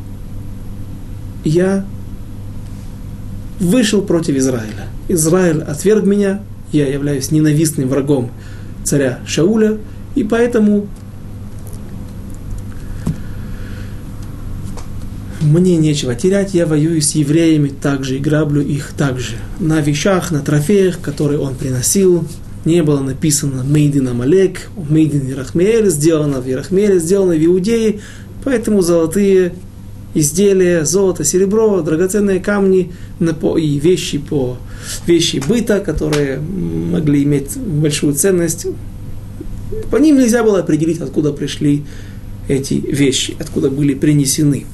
[1.45, 1.85] я
[3.61, 4.89] вышел против Израиля.
[5.09, 8.31] Израиль отверг меня, я являюсь ненавистным врагом
[8.85, 9.79] царя Шауля,
[10.15, 10.87] и поэтому
[15.47, 19.37] мне нечего терять, я воюю с евреями также и граблю их также.
[19.61, 22.27] На вещах, на трофеях, которые он приносил,
[22.65, 28.01] не было написано «Мейдин Амалек», «Мейдин Ирахмеэль», сделано в Ирахмеэле, сделано в Иудее,
[28.45, 29.55] поэтому золотые
[30.15, 34.57] изделия, золото, серебро, драгоценные камни и вещи по
[35.07, 38.67] вещи быта, которые могли иметь большую ценность.
[39.91, 41.85] По ним нельзя было определить, откуда пришли
[42.49, 44.67] эти вещи, откуда были принесены.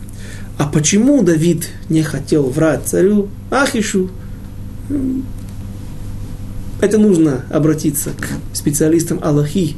[0.62, 4.10] А почему Давид не хотел врать царю Ахишу?
[6.80, 9.74] Это нужно обратиться к специалистам Аллахи,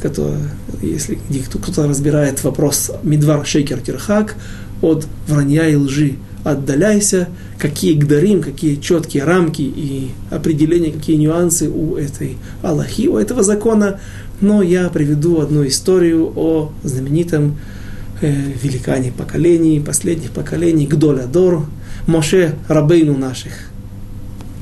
[0.00, 0.38] который,
[0.80, 1.18] если
[1.50, 4.36] кто-то разбирает вопрос Мидвар Шейкер Тирхак,
[4.80, 7.28] от вранья и лжи отдаляйся,
[7.58, 13.98] какие гдарим, какие четкие рамки и определения, какие нюансы у этой Аллахи, у этого закона.
[14.40, 17.56] Но я приведу одну историю о знаменитом
[18.20, 21.66] э, великане поколений, последних поколений, Гдоля Дор,
[22.06, 23.52] Моше Рабейну наших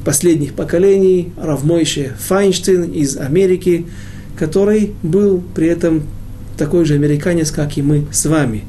[0.05, 3.87] последних поколений, Равмойше Файнштейн из Америки,
[4.39, 6.03] который был при этом
[6.59, 8.65] такой же американец, как и мы с вами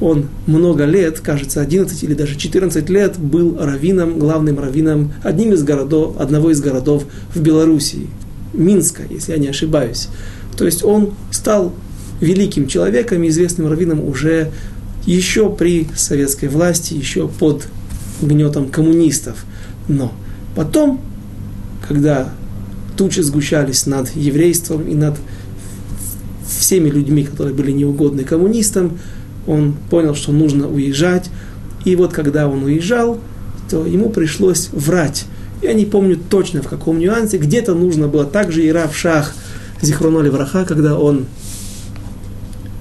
[0.00, 5.62] он много лет, кажется, 11 или даже 14 лет был раввином, главным раввином одним из
[5.62, 7.04] городов, одного из городов
[7.34, 8.08] в Белоруссии,
[8.52, 10.08] Минска, если я не ошибаюсь.
[10.56, 11.72] То есть он стал
[12.20, 14.50] великим человеком, известным раввином уже
[15.04, 17.66] еще при советской власти, еще под
[18.20, 19.44] гнетом коммунистов.
[19.88, 20.12] Но
[20.54, 21.00] потом,
[21.86, 22.30] когда
[22.96, 25.16] тучи сгущались над еврейством и над
[26.48, 28.98] всеми людьми, которые были неугодны коммунистам,
[29.46, 31.30] он понял, что нужно уезжать.
[31.84, 33.20] И вот когда он уезжал,
[33.70, 35.26] то ему пришлось врать.
[35.62, 37.38] Я не помню точно в каком нюансе.
[37.38, 39.34] Где-то нужно было также и Рав Шах
[39.82, 41.26] Зихроноли Враха, когда он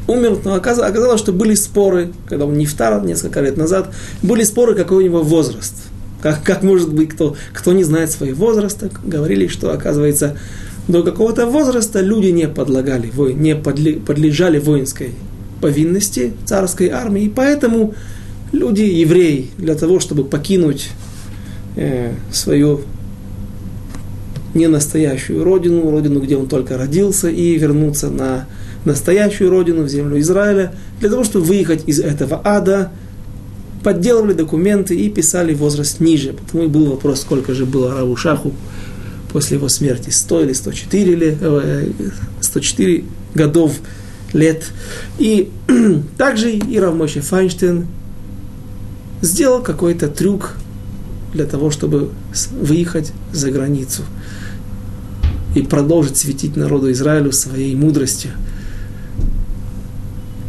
[0.08, 4.98] умер, но оказалось, что были споры, когда он нефтар несколько лет назад, были споры, какой
[4.98, 5.74] у него возраст.
[6.22, 10.38] Как, как может быть, кто, кто не знает свой возраст, говорили, что, оказывается,
[10.88, 15.12] до какого-то возраста люди не подлагали, не подлежали воинской
[15.62, 17.94] повинности царской армии, и поэтому
[18.52, 20.90] люди, евреи, для того, чтобы покинуть
[21.76, 22.82] э, свою
[24.54, 28.48] ненастоящую родину, родину, где он только родился, и вернуться на
[28.86, 32.92] настоящую родину, в землю Израиля, для того, чтобы выехать из этого ада,
[33.84, 36.34] подделывали документы и писали возраст ниже.
[36.34, 38.54] Потому и был вопрос, сколько же было Раву Шаху
[39.32, 41.90] после его смерти, 100 или 104, или, э,
[42.42, 43.74] 104 годов
[44.34, 44.64] лет.
[45.20, 45.52] И
[46.18, 47.88] также и Равмойше Файнштейн
[49.22, 50.54] сделал какой-то трюк
[51.34, 52.12] для того, чтобы
[52.60, 54.04] выехать за границу
[55.54, 58.32] и продолжить светить народу Израилю своей мудростью.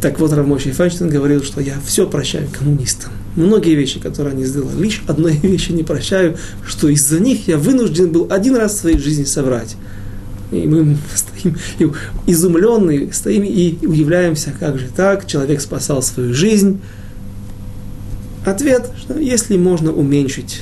[0.07, 3.11] Так вот, Равмойший Файнштейн говорил, что я все прощаю коммунистам.
[3.35, 8.09] Многие вещи, которые они сделали, лишь одной вещи не прощаю, что из-за них я вынужден
[8.09, 9.75] был один раз в своей жизни соврать.
[10.53, 11.57] И мы стоим
[12.25, 16.79] изумленные, стоим и удивляемся, как же так, человек спасал свою жизнь.
[18.45, 20.61] Ответ, что если можно уменьшить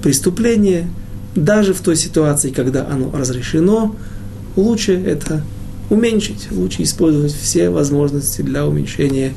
[0.00, 0.88] преступление,
[1.34, 3.96] даже в той ситуации, когда оно разрешено,
[4.54, 5.42] лучше это
[5.91, 9.33] уменьшить, лучше использовать все возможности для уменьшения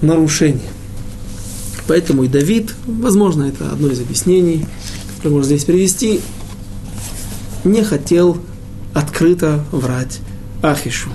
[0.00, 0.60] нарушений.
[1.86, 4.66] Поэтому и Давид, возможно, это одно из объяснений,
[5.16, 6.20] которое можно здесь привести,
[7.64, 8.38] не хотел
[8.94, 10.20] открыто врать
[10.62, 11.10] Ахишу.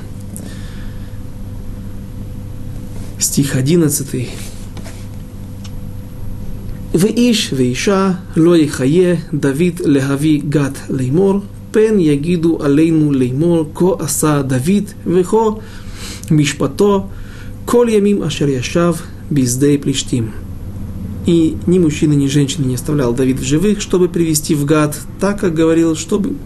[3.20, 4.30] Стих 11.
[6.94, 11.42] ואיש ואישה לא יחיה דוד להביא גת לאמור,
[11.72, 15.46] פן יגידו עלינו לאמור, כה עשה דוד וכה
[16.32, 17.06] משפטו
[17.66, 18.94] כל ימים אשר ישב
[19.32, 20.32] בשדה פלישתים.
[21.28, 25.42] И ни мужчина, ни женщина не оставлял Давид в живых, чтобы привести в гад, так
[25.42, 26.38] как говорил, чтобы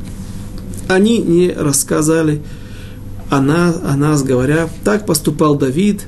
[0.87, 2.41] они не рассказали
[3.29, 6.07] о нас, о нас, говоря, так поступал Давид,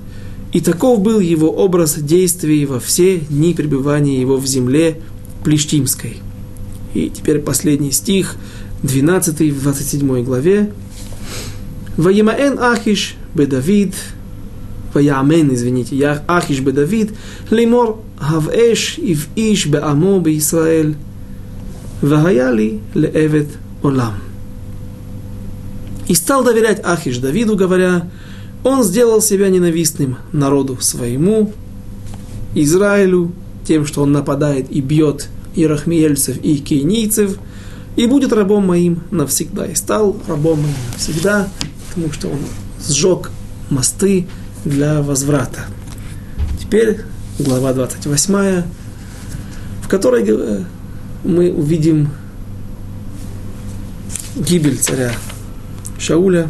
[0.53, 5.01] и таков был его образ действий во все дни пребывания его в земле
[5.43, 6.17] Плештимской.
[6.95, 8.37] И теперь последний стих,
[8.82, 10.72] 12 в 27 главе.
[11.96, 13.94] Ваимаэн Ахиш Бедавид,
[14.94, 17.12] Ваямен, извините, Ахиш Бедавид,
[17.50, 20.96] Лимор Хавэш Ив Иш Беамо Беисраэль,
[22.02, 23.48] Вахаяли Леэвет
[23.82, 24.14] Олам.
[26.06, 28.08] И стал доверять Ахиш Давиду, говоря,
[28.64, 31.52] он сделал себя ненавистным народу своему,
[32.54, 33.32] Израилю,
[33.66, 37.38] тем, что он нападает и бьет и рахмиельцев, и кейнийцев,
[37.98, 39.66] и будет рабом моим навсегда.
[39.66, 41.48] И стал рабом моим навсегда,
[41.88, 42.38] потому что он
[42.80, 43.32] сжег
[43.70, 44.28] мосты
[44.64, 45.62] для возврата.
[46.60, 47.00] Теперь
[47.40, 48.62] глава 28,
[49.82, 50.62] в которой э,
[51.24, 52.10] мы увидим
[54.36, 55.12] гибель царя
[55.98, 56.48] Шауля.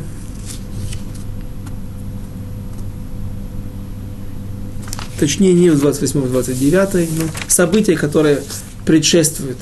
[5.18, 8.42] Точнее, не в 28-29, но события, которые
[8.84, 9.57] предшествуют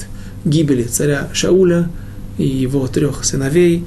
[0.45, 1.89] гибели царя Шауля
[2.37, 3.85] и его трех сыновей.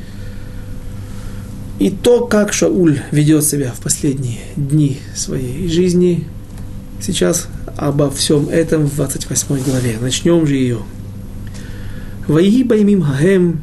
[1.78, 6.24] И то, как Шауль ведет себя в последние дни своей жизни,
[7.00, 9.98] сейчас обо всем этом в 28 главе.
[10.00, 10.78] Начнем же ее.
[12.28, 13.60] Ваиги баймим хахем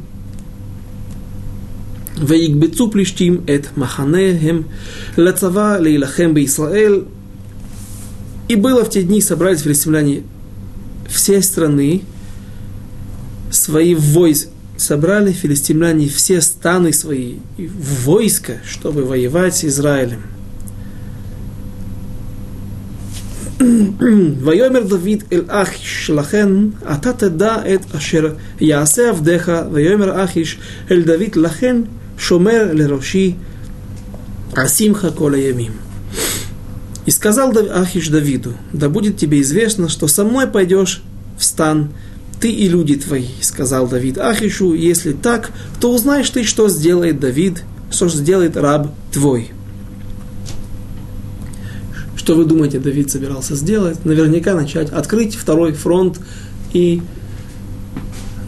[2.27, 4.61] ויקבצו פלישתים את מחניהם
[5.17, 7.03] לצבא להילחם בישראל.
[8.49, 10.23] И было в те дни, собрались филистимляне
[11.07, 12.01] всей страны,
[13.51, 20.23] свои войск, собрали филистимляне все станы свои в войско, чтобы воевать с Израилем.
[24.41, 26.49] ויאמר דוד אל אחיש לכן
[26.93, 30.57] אתה תדע את אשר יעשה עבדיך ויאמר אחיש
[30.91, 31.81] אל דוד לכן
[32.17, 33.35] шомер лероши
[34.55, 35.73] асимха кола ямим.
[37.05, 41.01] И сказал Ахиш Давиду, да будет тебе известно, что со мной пойдешь
[41.35, 41.89] в стан,
[42.40, 47.62] ты и люди твои, сказал Давид Ахишу, если так, то узнаешь ты, что сделает Давид,
[47.90, 49.50] что сделает раб твой.
[52.16, 54.04] Что вы думаете, Давид собирался сделать?
[54.04, 56.20] Наверняка начать открыть второй фронт
[56.72, 57.00] и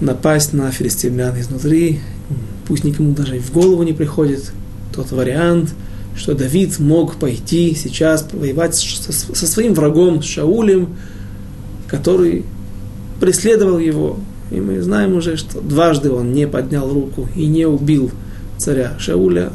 [0.01, 2.01] напасть на филистимлян изнутри,
[2.67, 4.53] пусть никому даже и в голову не приходит
[4.95, 5.75] тот вариант,
[6.17, 10.97] что Давид мог пойти сейчас воевать со своим врагом, Шаулем,
[11.87, 12.45] который
[13.21, 14.19] преследовал его.
[14.51, 18.11] И мы знаем уже, что дважды он не поднял руку и не убил
[18.57, 19.53] царя Шауля,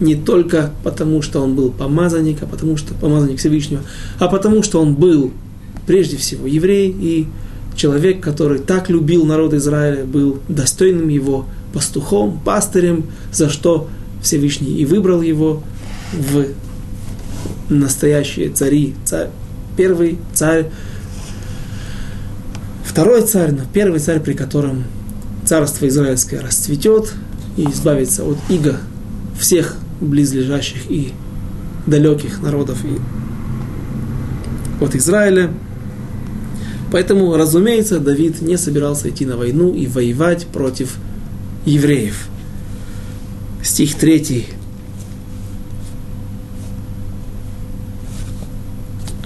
[0.00, 3.82] не только потому, что он был помазанник, а потому что помазанник Всевышнего,
[4.18, 5.32] а потому что он был
[5.86, 7.26] прежде всего еврей и
[7.76, 13.88] человек, который так любил народ Израиля, был достойным его пастухом, пастырем, за что
[14.22, 15.62] Всевышний и выбрал его
[16.12, 16.46] в
[17.68, 18.94] настоящие цари.
[19.04, 19.28] Царь,
[19.76, 20.70] первый царь,
[22.98, 24.82] второй царь, но первый царь, при котором
[25.44, 27.14] царство израильское расцветет
[27.56, 28.78] и избавится от иго
[29.38, 31.12] всех близлежащих и
[31.86, 32.98] далеких народов и
[34.82, 35.52] от Израиля.
[36.90, 40.96] Поэтому, разумеется, Давид не собирался идти на войну и воевать против
[41.66, 42.26] евреев.
[43.62, 44.44] Стих 3.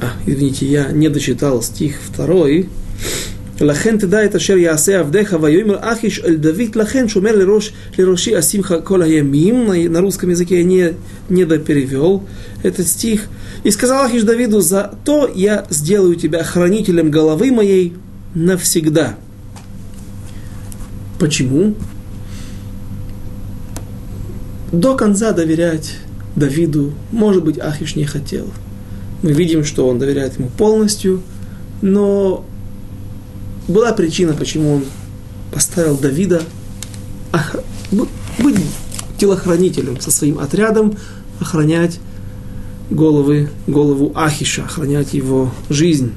[0.03, 2.82] А, извините, я не дочитал стих 2.
[3.62, 8.76] לכן תדע את אשר יעשה עבדיך ויאמר אחיש אל דוד לכן שומר לראש, לראשי אשימך
[8.84, 10.94] כל הימים на русском языке я не,
[11.30, 12.24] не доперевел
[12.64, 13.28] этот стих
[13.64, 17.94] и сказал Ахиш Давиду за то я сделаю тебя хранителем головы моей
[18.36, 19.18] навсегда
[21.18, 21.74] почему?
[24.72, 25.96] до конца доверять
[26.36, 28.48] Давиду, может быть, Ахиш не хотел.
[29.24, 31.24] Мы видим, что он доверяет ему полностью,
[31.82, 32.46] но
[33.69, 34.85] была причина, почему он
[35.53, 36.43] поставил Давида
[38.39, 38.57] быть
[39.19, 40.97] телохранителем со своим отрядом,
[41.41, 42.01] охранять
[42.91, 46.13] головы, голову Ахиша, охранять его жизнь.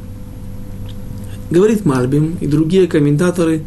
[1.52, 3.64] Говорит Мальбим и другие комментаторы,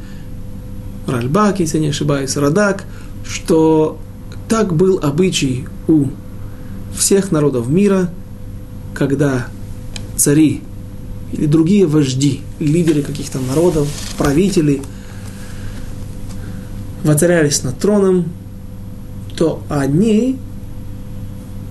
[1.07, 2.85] Ральбак, если не ошибаюсь, Радак,
[3.25, 3.99] что
[4.49, 6.07] так был обычай у
[6.95, 8.11] всех народов мира,
[8.95, 9.47] когда
[10.17, 10.63] цари
[11.33, 14.83] или другие вожди, лидеры каких-то народов, правители
[17.05, 18.33] воцарялись над троном,
[19.37, 20.37] то они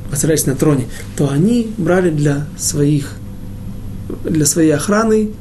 [0.09, 0.85] воцарялись на троне,
[1.15, 3.13] то они брали для своих,
[4.23, 5.31] для своей охраны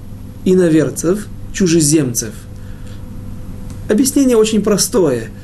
[0.44, 2.34] иноверцев, чужеземцев.
[3.88, 5.28] Объяснение очень простое–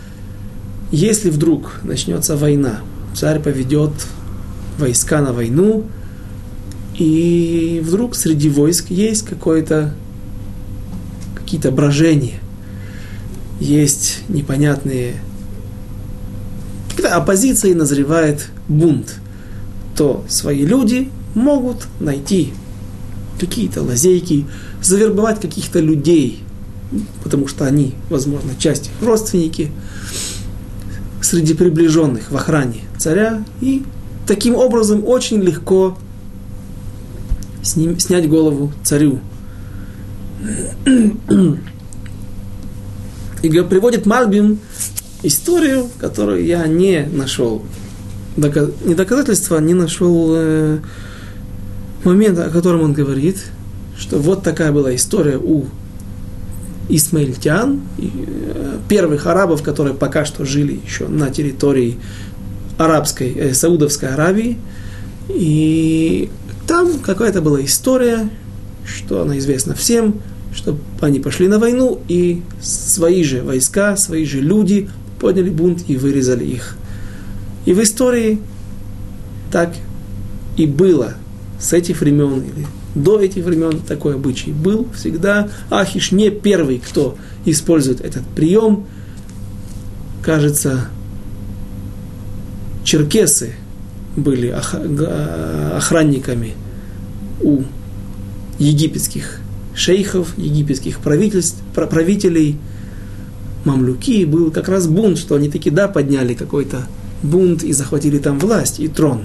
[0.92, 2.80] если вдруг начнется война,
[3.14, 3.92] царь поведет
[4.78, 5.86] войска на войну,
[6.98, 9.94] и вдруг среди войск есть какое-то
[11.34, 12.40] какие-то брожения,
[13.60, 15.14] есть непонятные.
[16.94, 19.16] Когда оппозиция назревает бунт,
[19.96, 22.52] то свои люди могут найти
[23.38, 24.46] какие-то лазейки,
[24.82, 26.40] завербовать каких-то людей,
[27.22, 29.70] потому что они, возможно, часть родственники,
[31.20, 33.82] среди приближенных в охране царя, и
[34.26, 35.96] таким образом очень легко
[37.62, 39.20] с ним, снять голову царю.
[43.42, 44.58] И приводит Мальбим
[45.22, 47.62] историю, которую я не нашел,
[48.36, 50.78] не доказательства, не нашел э,
[52.04, 53.38] момента, о котором он говорит,
[53.96, 55.66] что вот такая была история у
[56.88, 61.98] исмаильтян, э, первых арабов, которые пока что жили еще на территории
[62.78, 64.58] арабской, э, Саудовской Аравии.
[65.28, 66.30] И
[66.72, 68.30] там какая-то была история,
[68.86, 70.22] что она известна всем,
[70.54, 74.88] что они пошли на войну, и свои же войска, свои же люди
[75.20, 76.78] подняли бунт и вырезали их.
[77.66, 78.40] И в истории
[79.50, 79.74] так
[80.56, 81.12] и было
[81.60, 85.50] с этих времен, или до этих времен такой обычай был всегда.
[85.68, 88.86] Ахиш не первый, кто использует этот прием.
[90.22, 90.88] Кажется,
[92.82, 93.56] черкесы
[94.16, 94.48] были
[95.76, 96.54] охранниками
[97.42, 97.64] у
[98.58, 99.40] египетских
[99.74, 102.58] шейхов, египетских правительств, правителей,
[103.64, 106.86] мамлюки, был как раз бунт, что они таки да подняли какой-то
[107.22, 109.22] бунт и захватили там власть и трон.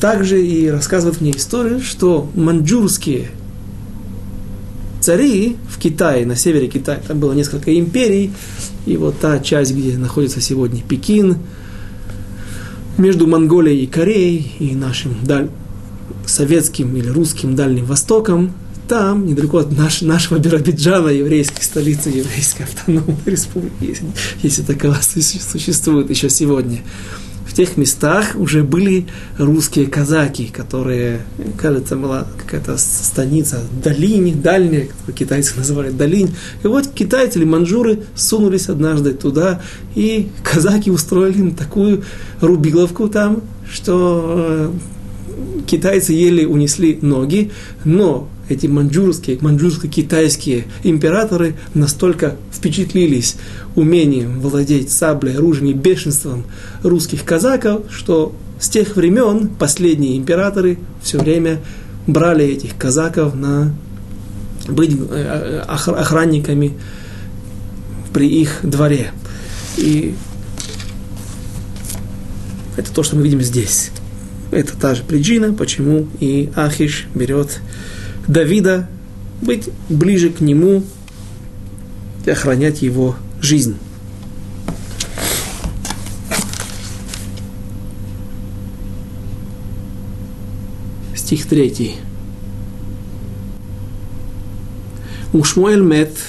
[0.00, 3.28] Также и рассказывает мне историю, что маньчжурские
[5.00, 8.32] цари в Китае, на севере Китая, там было несколько империй,
[8.86, 11.38] и вот та часть, где находится сегодня Пекин,
[12.98, 15.50] между Монголией и Кореей и нашим даль...
[16.26, 18.52] советским или русским Дальним Востоком,
[18.88, 24.06] там, недалеко от наш, нашего Биробиджана, еврейской столицы Еврейской автономной республики, если,
[24.42, 26.80] если такова существует еще сегодня,
[27.52, 29.06] в тех местах уже были
[29.36, 31.20] русские казаки, которые,
[31.58, 36.34] кажется, была какая-то станица, Долинь, дальняя, китайцы называли Долинь.
[36.62, 39.60] И вот китайцы или манжуры сунулись однажды туда,
[39.94, 42.04] и казаки устроили им такую
[42.40, 44.72] рубиловку там, что э,
[45.66, 47.50] китайцы еле унесли ноги,
[47.84, 53.36] но эти маньчжурские, маньчжурско-китайские императоры настолько впечатлились
[53.74, 56.44] умением владеть саблей, оружием и бешенством
[56.82, 61.60] русских казаков, что с тех времен последние императоры все время
[62.06, 63.74] брали этих казаков на
[64.68, 66.74] быть э, охранниками
[68.12, 69.10] при их дворе.
[69.76, 70.14] И
[72.76, 73.90] это то, что мы видим здесь.
[74.51, 77.59] Это та же причина, почему и Ахиш берет
[78.27, 78.87] Давида
[79.41, 80.83] быть ближе к нему
[82.25, 83.75] и охранять его жизнь.
[91.15, 91.95] Стих третий.
[95.35, 96.19] ושמואל מת,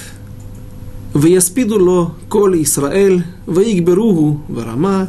[1.15, 5.05] ויספידו לו כל ישראל, ויגברוהו ברמה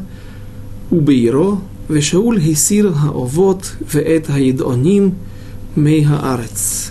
[0.93, 1.57] ובעירו,
[1.91, 5.11] ושאול הסיר האובות ואת הידעונים
[5.77, 6.91] מהארץ.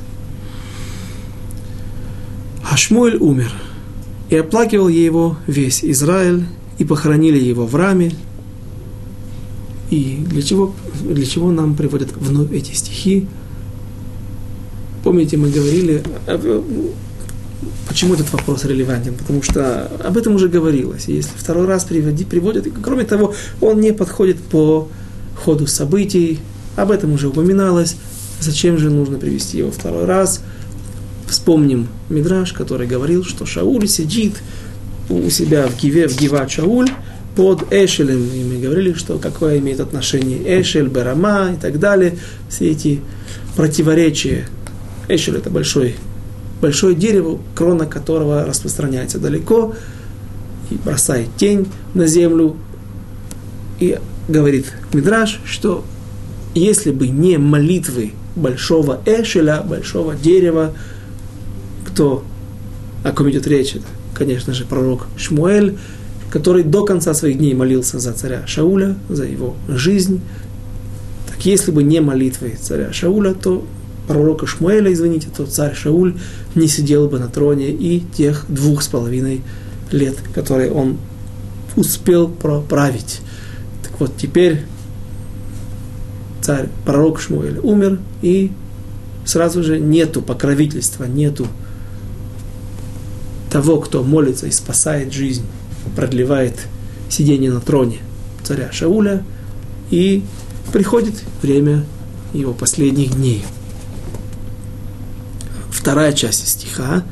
[2.69, 3.51] Хашмуэль умер,
[4.29, 6.45] и оплакивал его весь Израиль,
[6.77, 8.11] и похоронили его в раме.
[9.89, 13.27] И для чего, для чего нам приводят вновь эти стихи?
[15.03, 16.03] Помните, мы говорили,
[17.88, 19.14] почему этот вопрос релевантен?
[19.14, 21.04] Потому что об этом уже говорилось.
[21.08, 24.88] Если второй раз приводи, приводят, кроме того, он не подходит по
[25.36, 26.40] ходу событий,
[26.76, 27.96] об этом уже упоминалось.
[28.40, 30.40] Зачем же нужно привести его второй раз?
[31.28, 34.34] Вспомним Мидраш, который говорил, что Шауль сидит
[35.08, 36.90] у себя в Гиве, в Гива Шауль,
[37.36, 38.28] под Эшелем.
[38.32, 42.18] И мы говорили, что какое имеет отношение Эшель, Берама и так далее.
[42.48, 43.00] Все эти
[43.56, 44.48] противоречия.
[45.08, 45.96] Эшель это большой,
[46.64, 49.74] большое дерево, крона которого распространяется далеко
[50.70, 52.56] и бросает тень на землю.
[53.80, 53.98] И
[54.28, 55.84] говорит Мидраш, что
[56.54, 60.72] если бы не молитвы большого эшеля, большого дерева.
[61.86, 62.24] Кто,
[63.04, 63.84] о ком идет речь, это,
[64.14, 65.76] конечно же, пророк Шмуэль,
[66.30, 70.22] который до конца своих дней молился за царя Шауля, за его жизнь.
[71.28, 73.66] Так если бы не молитвы царя Шауля, то
[74.06, 76.16] пророка Шмуэля, извините, то царь Шауль
[76.54, 79.42] не сидел бы на троне и тех двух с половиной
[79.90, 80.98] лет, которые он
[81.76, 83.20] успел проправить.
[83.82, 84.62] Так вот, теперь
[86.40, 88.52] царь, пророк Шмуэль умер, и
[89.24, 91.46] сразу же нету покровительства, нету
[93.50, 95.44] того, кто молится и спасает жизнь,
[95.96, 96.54] продлевает
[97.08, 97.98] сидение на троне
[98.42, 99.22] царя Шауля,
[99.90, 100.22] и
[100.72, 101.84] приходит время
[102.32, 103.44] его последних дней.
[105.84, 107.04] Вторая часть стиха.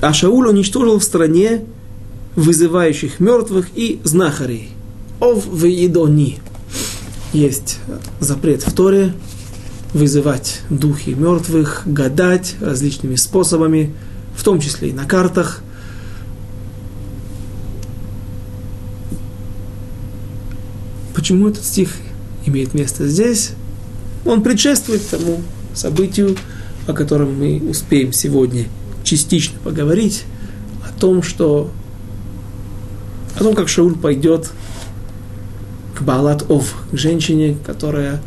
[0.00, 1.64] А Шауль уничтожил в стране
[2.34, 4.70] вызывающих мертвых и знахарей–
[5.20, 6.40] ов веидони.
[7.32, 7.78] Есть
[8.18, 9.12] запрет в Торе
[9.94, 13.94] вызывать духи мертвых, гадать различными способами,
[14.36, 15.62] в том числе и на картах.
[21.14, 21.92] Почему этот стих
[22.44, 23.52] имеет место здесь?
[24.24, 25.40] Он предшествует тому
[25.74, 26.36] событию,
[26.86, 28.66] о котором мы успеем сегодня
[29.04, 30.24] частично поговорить,
[30.86, 31.70] о том, что
[33.36, 34.50] о том, как Шауль пойдет
[35.94, 38.20] к Балат Ов, к женщине, которая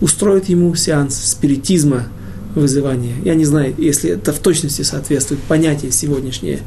[0.00, 2.06] устроит ему сеанс спиритизма,
[2.54, 3.14] вызывания.
[3.24, 6.60] Я не знаю, если это в точности соответствует понятию сегодняшнее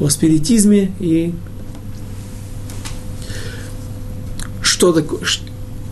[0.00, 1.32] о спиритизме и
[4.60, 5.20] что такое,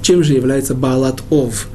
[0.02, 1.68] чем же является Балат Ов.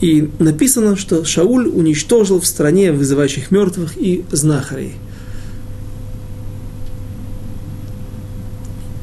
[0.00, 4.94] И написано, что Шауль уничтожил в стране вызывающих мертвых и знахарей–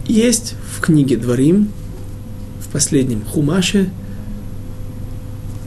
[0.08, 1.70] есть в книге Дворим,
[2.62, 3.90] в последнем Хумаше,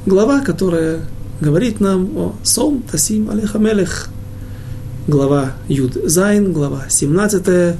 [0.07, 1.01] глава, которая
[1.41, 4.09] говорит нам о Сом Тасим Алехамелех.
[5.07, 7.77] Глава Юд Зайн, глава 17.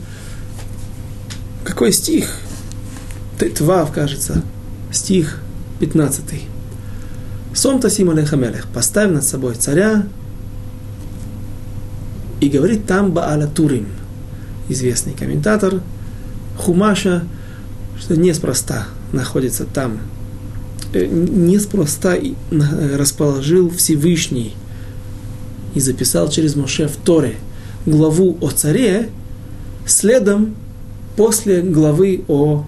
[1.65, 2.31] Какой стих?
[3.39, 4.43] Тетвав, кажется,
[4.93, 5.41] стих
[5.81, 6.50] 15.
[7.55, 8.67] Сом Тасим Алехамелех.
[8.73, 10.05] Поставь над собой царя.
[12.41, 13.87] И говорит там Бааля Турим,
[14.69, 15.83] известный комментатор
[16.59, 17.25] Хумаша,
[17.99, 20.01] что неспроста находится там
[20.93, 22.17] Э, неспроста
[22.97, 24.55] расположил Всевышний
[25.75, 27.37] и записал через Моше в Торе
[27.87, 29.09] главу о царе,
[29.87, 30.57] следом
[31.17, 32.65] после главы о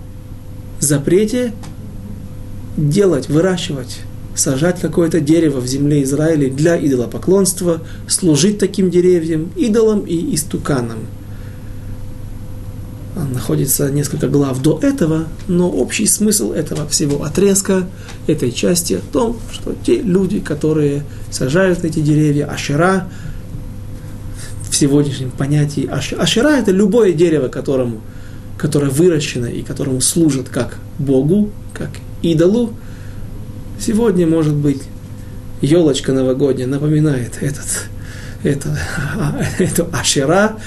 [0.78, 1.52] запрете
[2.76, 4.00] делать, выращивать,
[4.34, 10.98] сажать какое-то дерево в земле Израиля для идолопоклонства, служить таким деревьям, идолам и истуканам–
[13.14, 17.86] находится несколько глав до этого, но общий смысл этого всего отрезка,
[18.26, 23.08] этой части о том, что те люди, которые сажают эти деревья, ашера,
[24.70, 28.00] в сегодняшнем понятии ашера– это любое дерево, которому,
[28.56, 31.90] которое выращено и которому служат как Богу, как
[32.22, 32.72] идолу.
[33.78, 34.82] Сегодня, может быть,
[35.60, 37.88] елочка новогодняя напоминает этот,
[38.42, 38.78] это,
[39.58, 40.58] это ашера,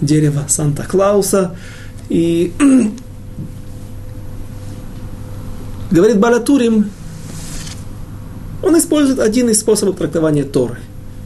[0.00, 1.54] дерево Санта-Клауса–
[2.08, 2.52] и
[5.90, 6.90] говорит Балатурим,
[8.62, 10.78] он использует один из способов трактования Торы.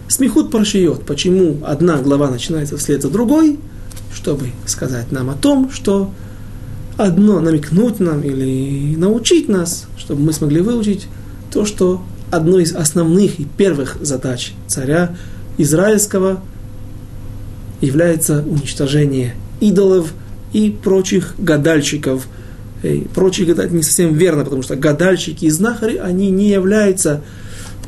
[0.09, 1.07] Смехут паршиот.
[1.07, 3.59] Почему одна глава начинается вслед за другой,
[4.13, 6.13] чтобы сказать нам о том, что
[6.97, 11.09] одно намекнуть нам или научить нас, чтобы мы смогли выучить
[11.53, 15.15] то, что одной из основных и первых задач царя
[15.59, 16.43] израильского
[17.81, 20.13] является уничтожение идолов–
[20.53, 22.27] и прочих гадальщиков.
[22.83, 27.23] И прочие гадать не совсем верно, потому что гадальщики и знахари, они не являются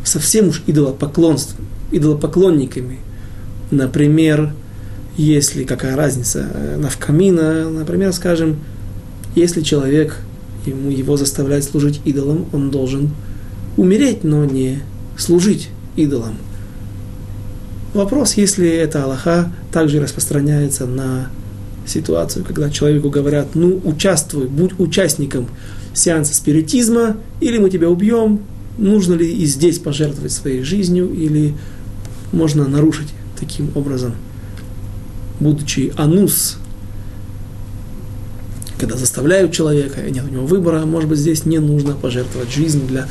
[0.05, 3.01] совсем уж идолопоклонством, идолопоклонниками.
[3.71, 4.53] Например,
[5.17, 8.59] если какая разница, э, навкамина, например, скажем,
[9.35, 10.17] если человек,
[10.67, 13.11] ему его заставляет служить идолам, он должен
[13.77, 14.81] умереть, но не
[15.17, 16.37] служить идолам.
[17.93, 21.31] Вопрос, если это Аллаха также распространяется на
[21.87, 25.49] ситуацию, когда человеку говорят, ну, участвуй, будь участником
[25.93, 28.41] сеанса спиритизма, или мы тебя убьем,
[28.79, 31.55] нужно ли и здесь пожертвовать своей жизнью, или
[32.33, 33.09] можно нарушить
[33.39, 34.15] таким образом,
[35.39, 36.57] будучи анус,
[38.85, 42.87] когда заставляют человека, и нет у него выбора, может быть, здесь не нужно пожертвовать жизнь
[42.87, 43.09] для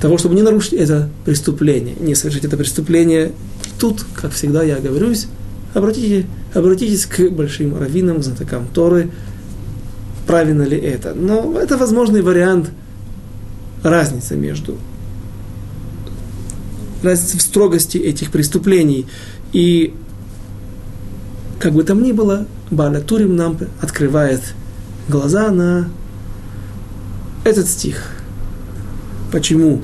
[0.00, 3.32] того, чтобы не нарушить это преступление, не совершить это преступление.
[3.80, 5.26] Тут, как всегда, я говорюсь,
[5.74, 9.10] обратите, обратитесь к большим раввинам, знатокам Торы,
[10.28, 11.12] правильно ли это.
[11.12, 12.70] Но это возможный вариант
[13.82, 14.78] разницы между
[17.02, 19.06] разницы в строгости этих преступлений.
[19.52, 19.92] И
[21.66, 24.40] как бы там ни было, Баля Турим нам открывает
[25.08, 25.88] глаза на
[27.42, 28.04] этот стих.
[29.32, 29.82] Почему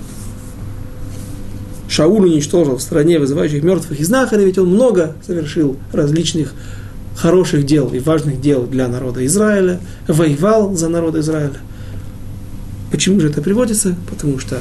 [1.89, 6.55] Шауль уничтожил в стране вызывающих мертвых и знахарей, ведь он много совершил различных
[7.17, 11.57] хороших дел и важных дел для народа Израиля, воевал за народ Израиля.
[12.93, 13.97] Почему же это приводится?
[14.09, 14.61] Потому что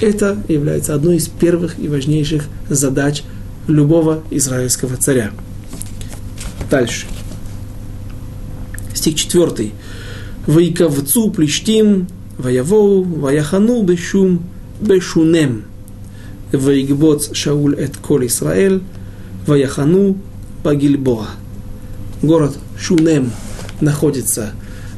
[0.00, 3.22] это является одной из первых и важнейших задач
[3.68, 5.30] любого израильского царя
[6.70, 7.06] дальше.
[8.94, 9.72] Стих 4.
[10.46, 12.06] Вайковцу плештим,
[12.38, 14.42] ваявоу, ваяхану бешум,
[14.80, 15.64] бешунем.
[16.52, 18.82] Вайгбоц Шауль эт кол Исраэль,
[19.46, 20.16] ваяхану
[20.64, 21.28] Багильбоа.
[22.22, 23.30] Город Шунем
[23.80, 24.52] находится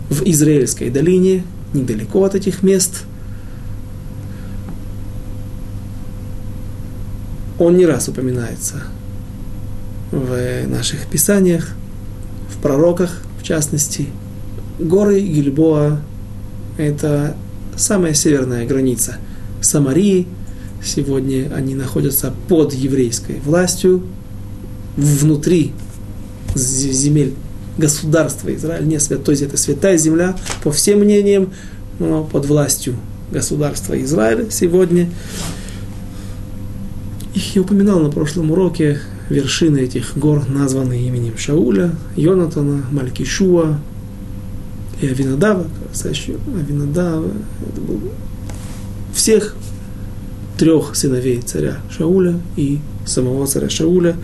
[0.08, 3.04] в Израильской долине, недалеко от этих мест.
[7.58, 8.82] Он не раз упоминается
[10.12, 11.70] в наших писаниях,
[12.48, 14.06] в пророках, в частности.
[14.78, 16.00] Горы Гильбоа–
[16.78, 17.34] это
[17.76, 19.16] самая северная граница
[19.60, 20.28] Самарии–
[20.84, 24.02] Сегодня они находятся под еврейской властью,
[24.96, 25.72] внутри
[26.54, 27.34] земель
[27.78, 31.52] государства Израиль, не свят, то есть это святая земля, по всем мнениям,
[32.00, 32.96] но под властью
[33.30, 35.08] государства Израиля сегодня.
[37.34, 43.78] Их я упоминал на прошлом уроке, вершины этих гор названы именем Шауля, Йонатана, Малькишуа
[45.00, 45.66] и Авинадава,
[46.58, 47.30] Авинадава,
[47.70, 48.00] это был
[49.14, 49.56] всех
[50.58, 54.16] трех сыновей царя Шауля и самого царя Шауля,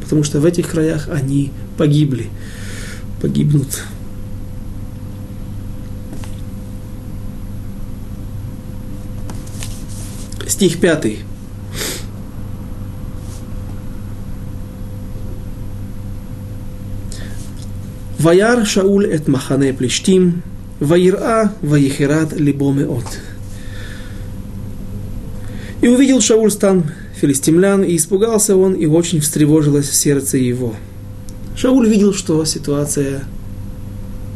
[0.00, 2.30] потому что в этих краях они погибли
[3.22, 3.84] погибнут.
[10.48, 11.20] Стих пятый.
[18.22, 20.44] Ваяр Шауль эт махане плештим,
[20.78, 23.04] ваира ваихерат либомеот.
[25.80, 26.84] И увидел Шауль стан
[27.16, 30.76] филистимлян, и испугался он, и очень встревожилось сердце его.
[31.56, 33.24] Шауль видел, что ситуация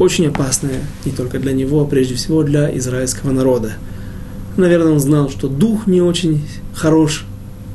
[0.01, 3.75] очень опасная, не только для него, а прежде всего для израильского народа.
[4.57, 7.25] Наверное, он знал, что дух не очень хорош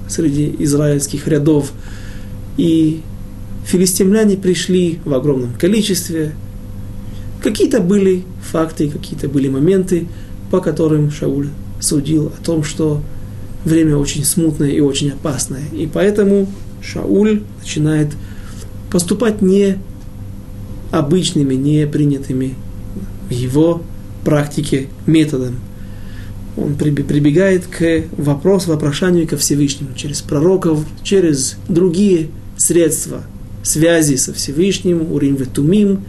[0.09, 1.71] среди израильских рядов,
[2.57, 2.99] и
[3.71, 6.33] филистимляне пришли в огромном количестве.
[7.41, 10.07] Какие-то были факты, какие-то были моменты,
[10.51, 11.47] по которым Шауль
[11.79, 13.01] судил о том, что
[13.63, 15.63] время очень смутное и очень опасное.
[15.71, 16.47] И поэтому
[16.81, 18.09] Шауль начинает
[18.91, 19.77] поступать не
[20.91, 22.55] обычными, не принятыми
[23.29, 23.81] в его
[24.25, 25.55] практике методом.
[26.57, 33.23] Он прибегает к вопросу, вопрошанию ко Всевышнему через пророков, через другие средства
[33.63, 36.03] связи со Всевышним, урим ветумим,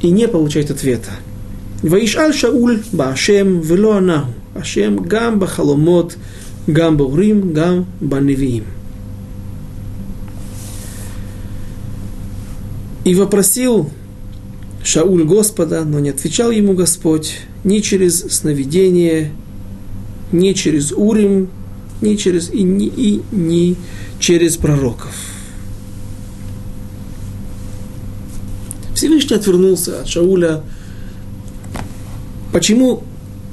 [0.00, 1.10] и не получает ответа.
[1.82, 4.32] Ваишаль Шауль Баашем Велоанаху.
[4.54, 6.18] Ашем гам бахаломот,
[6.66, 8.64] гам баурим, гам баневиим.
[13.04, 13.90] И вопросил
[14.84, 19.32] Шауль Господа, но не отвечал ему Господь ни через сновидение,
[20.32, 21.48] ни через Урим,
[22.02, 23.76] ни через и ни, и ни
[24.18, 25.12] через пророков.
[28.94, 30.62] Всевышний отвернулся от Шауля.
[32.52, 33.02] Почему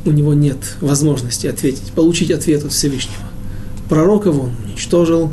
[0.05, 3.23] у него нет возможности ответить, получить ответ от Всевышнего?
[3.87, 5.31] Пророков он уничтожил,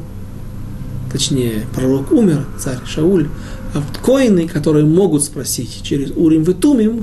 [1.13, 3.29] точнее, пророк умер, царь Шауль,
[3.75, 7.03] а коины, которые могут спросить через Урим и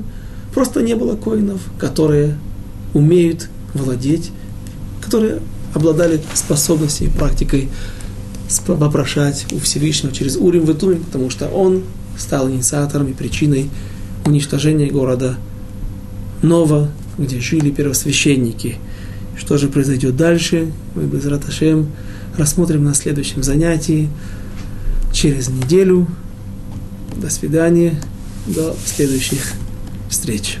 [0.52, 2.36] просто не было коинов, которые
[2.94, 4.32] умеют владеть,
[5.00, 5.40] которые
[5.74, 7.68] обладали способностью и практикой
[8.66, 11.82] вопрошать у Всевышнего через Урим и Тумим, потому что он
[12.16, 13.70] стал инициатором и причиной
[14.24, 15.36] уничтожения города
[16.42, 18.76] Нова, где жили первосвященники.
[19.36, 21.88] Что же произойдет дальше, мы без Раташем
[22.36, 24.08] рассмотрим на следующем занятии
[25.12, 26.06] через неделю.
[27.16, 28.00] До свидания.
[28.46, 29.54] До следующих
[30.10, 30.58] встреч.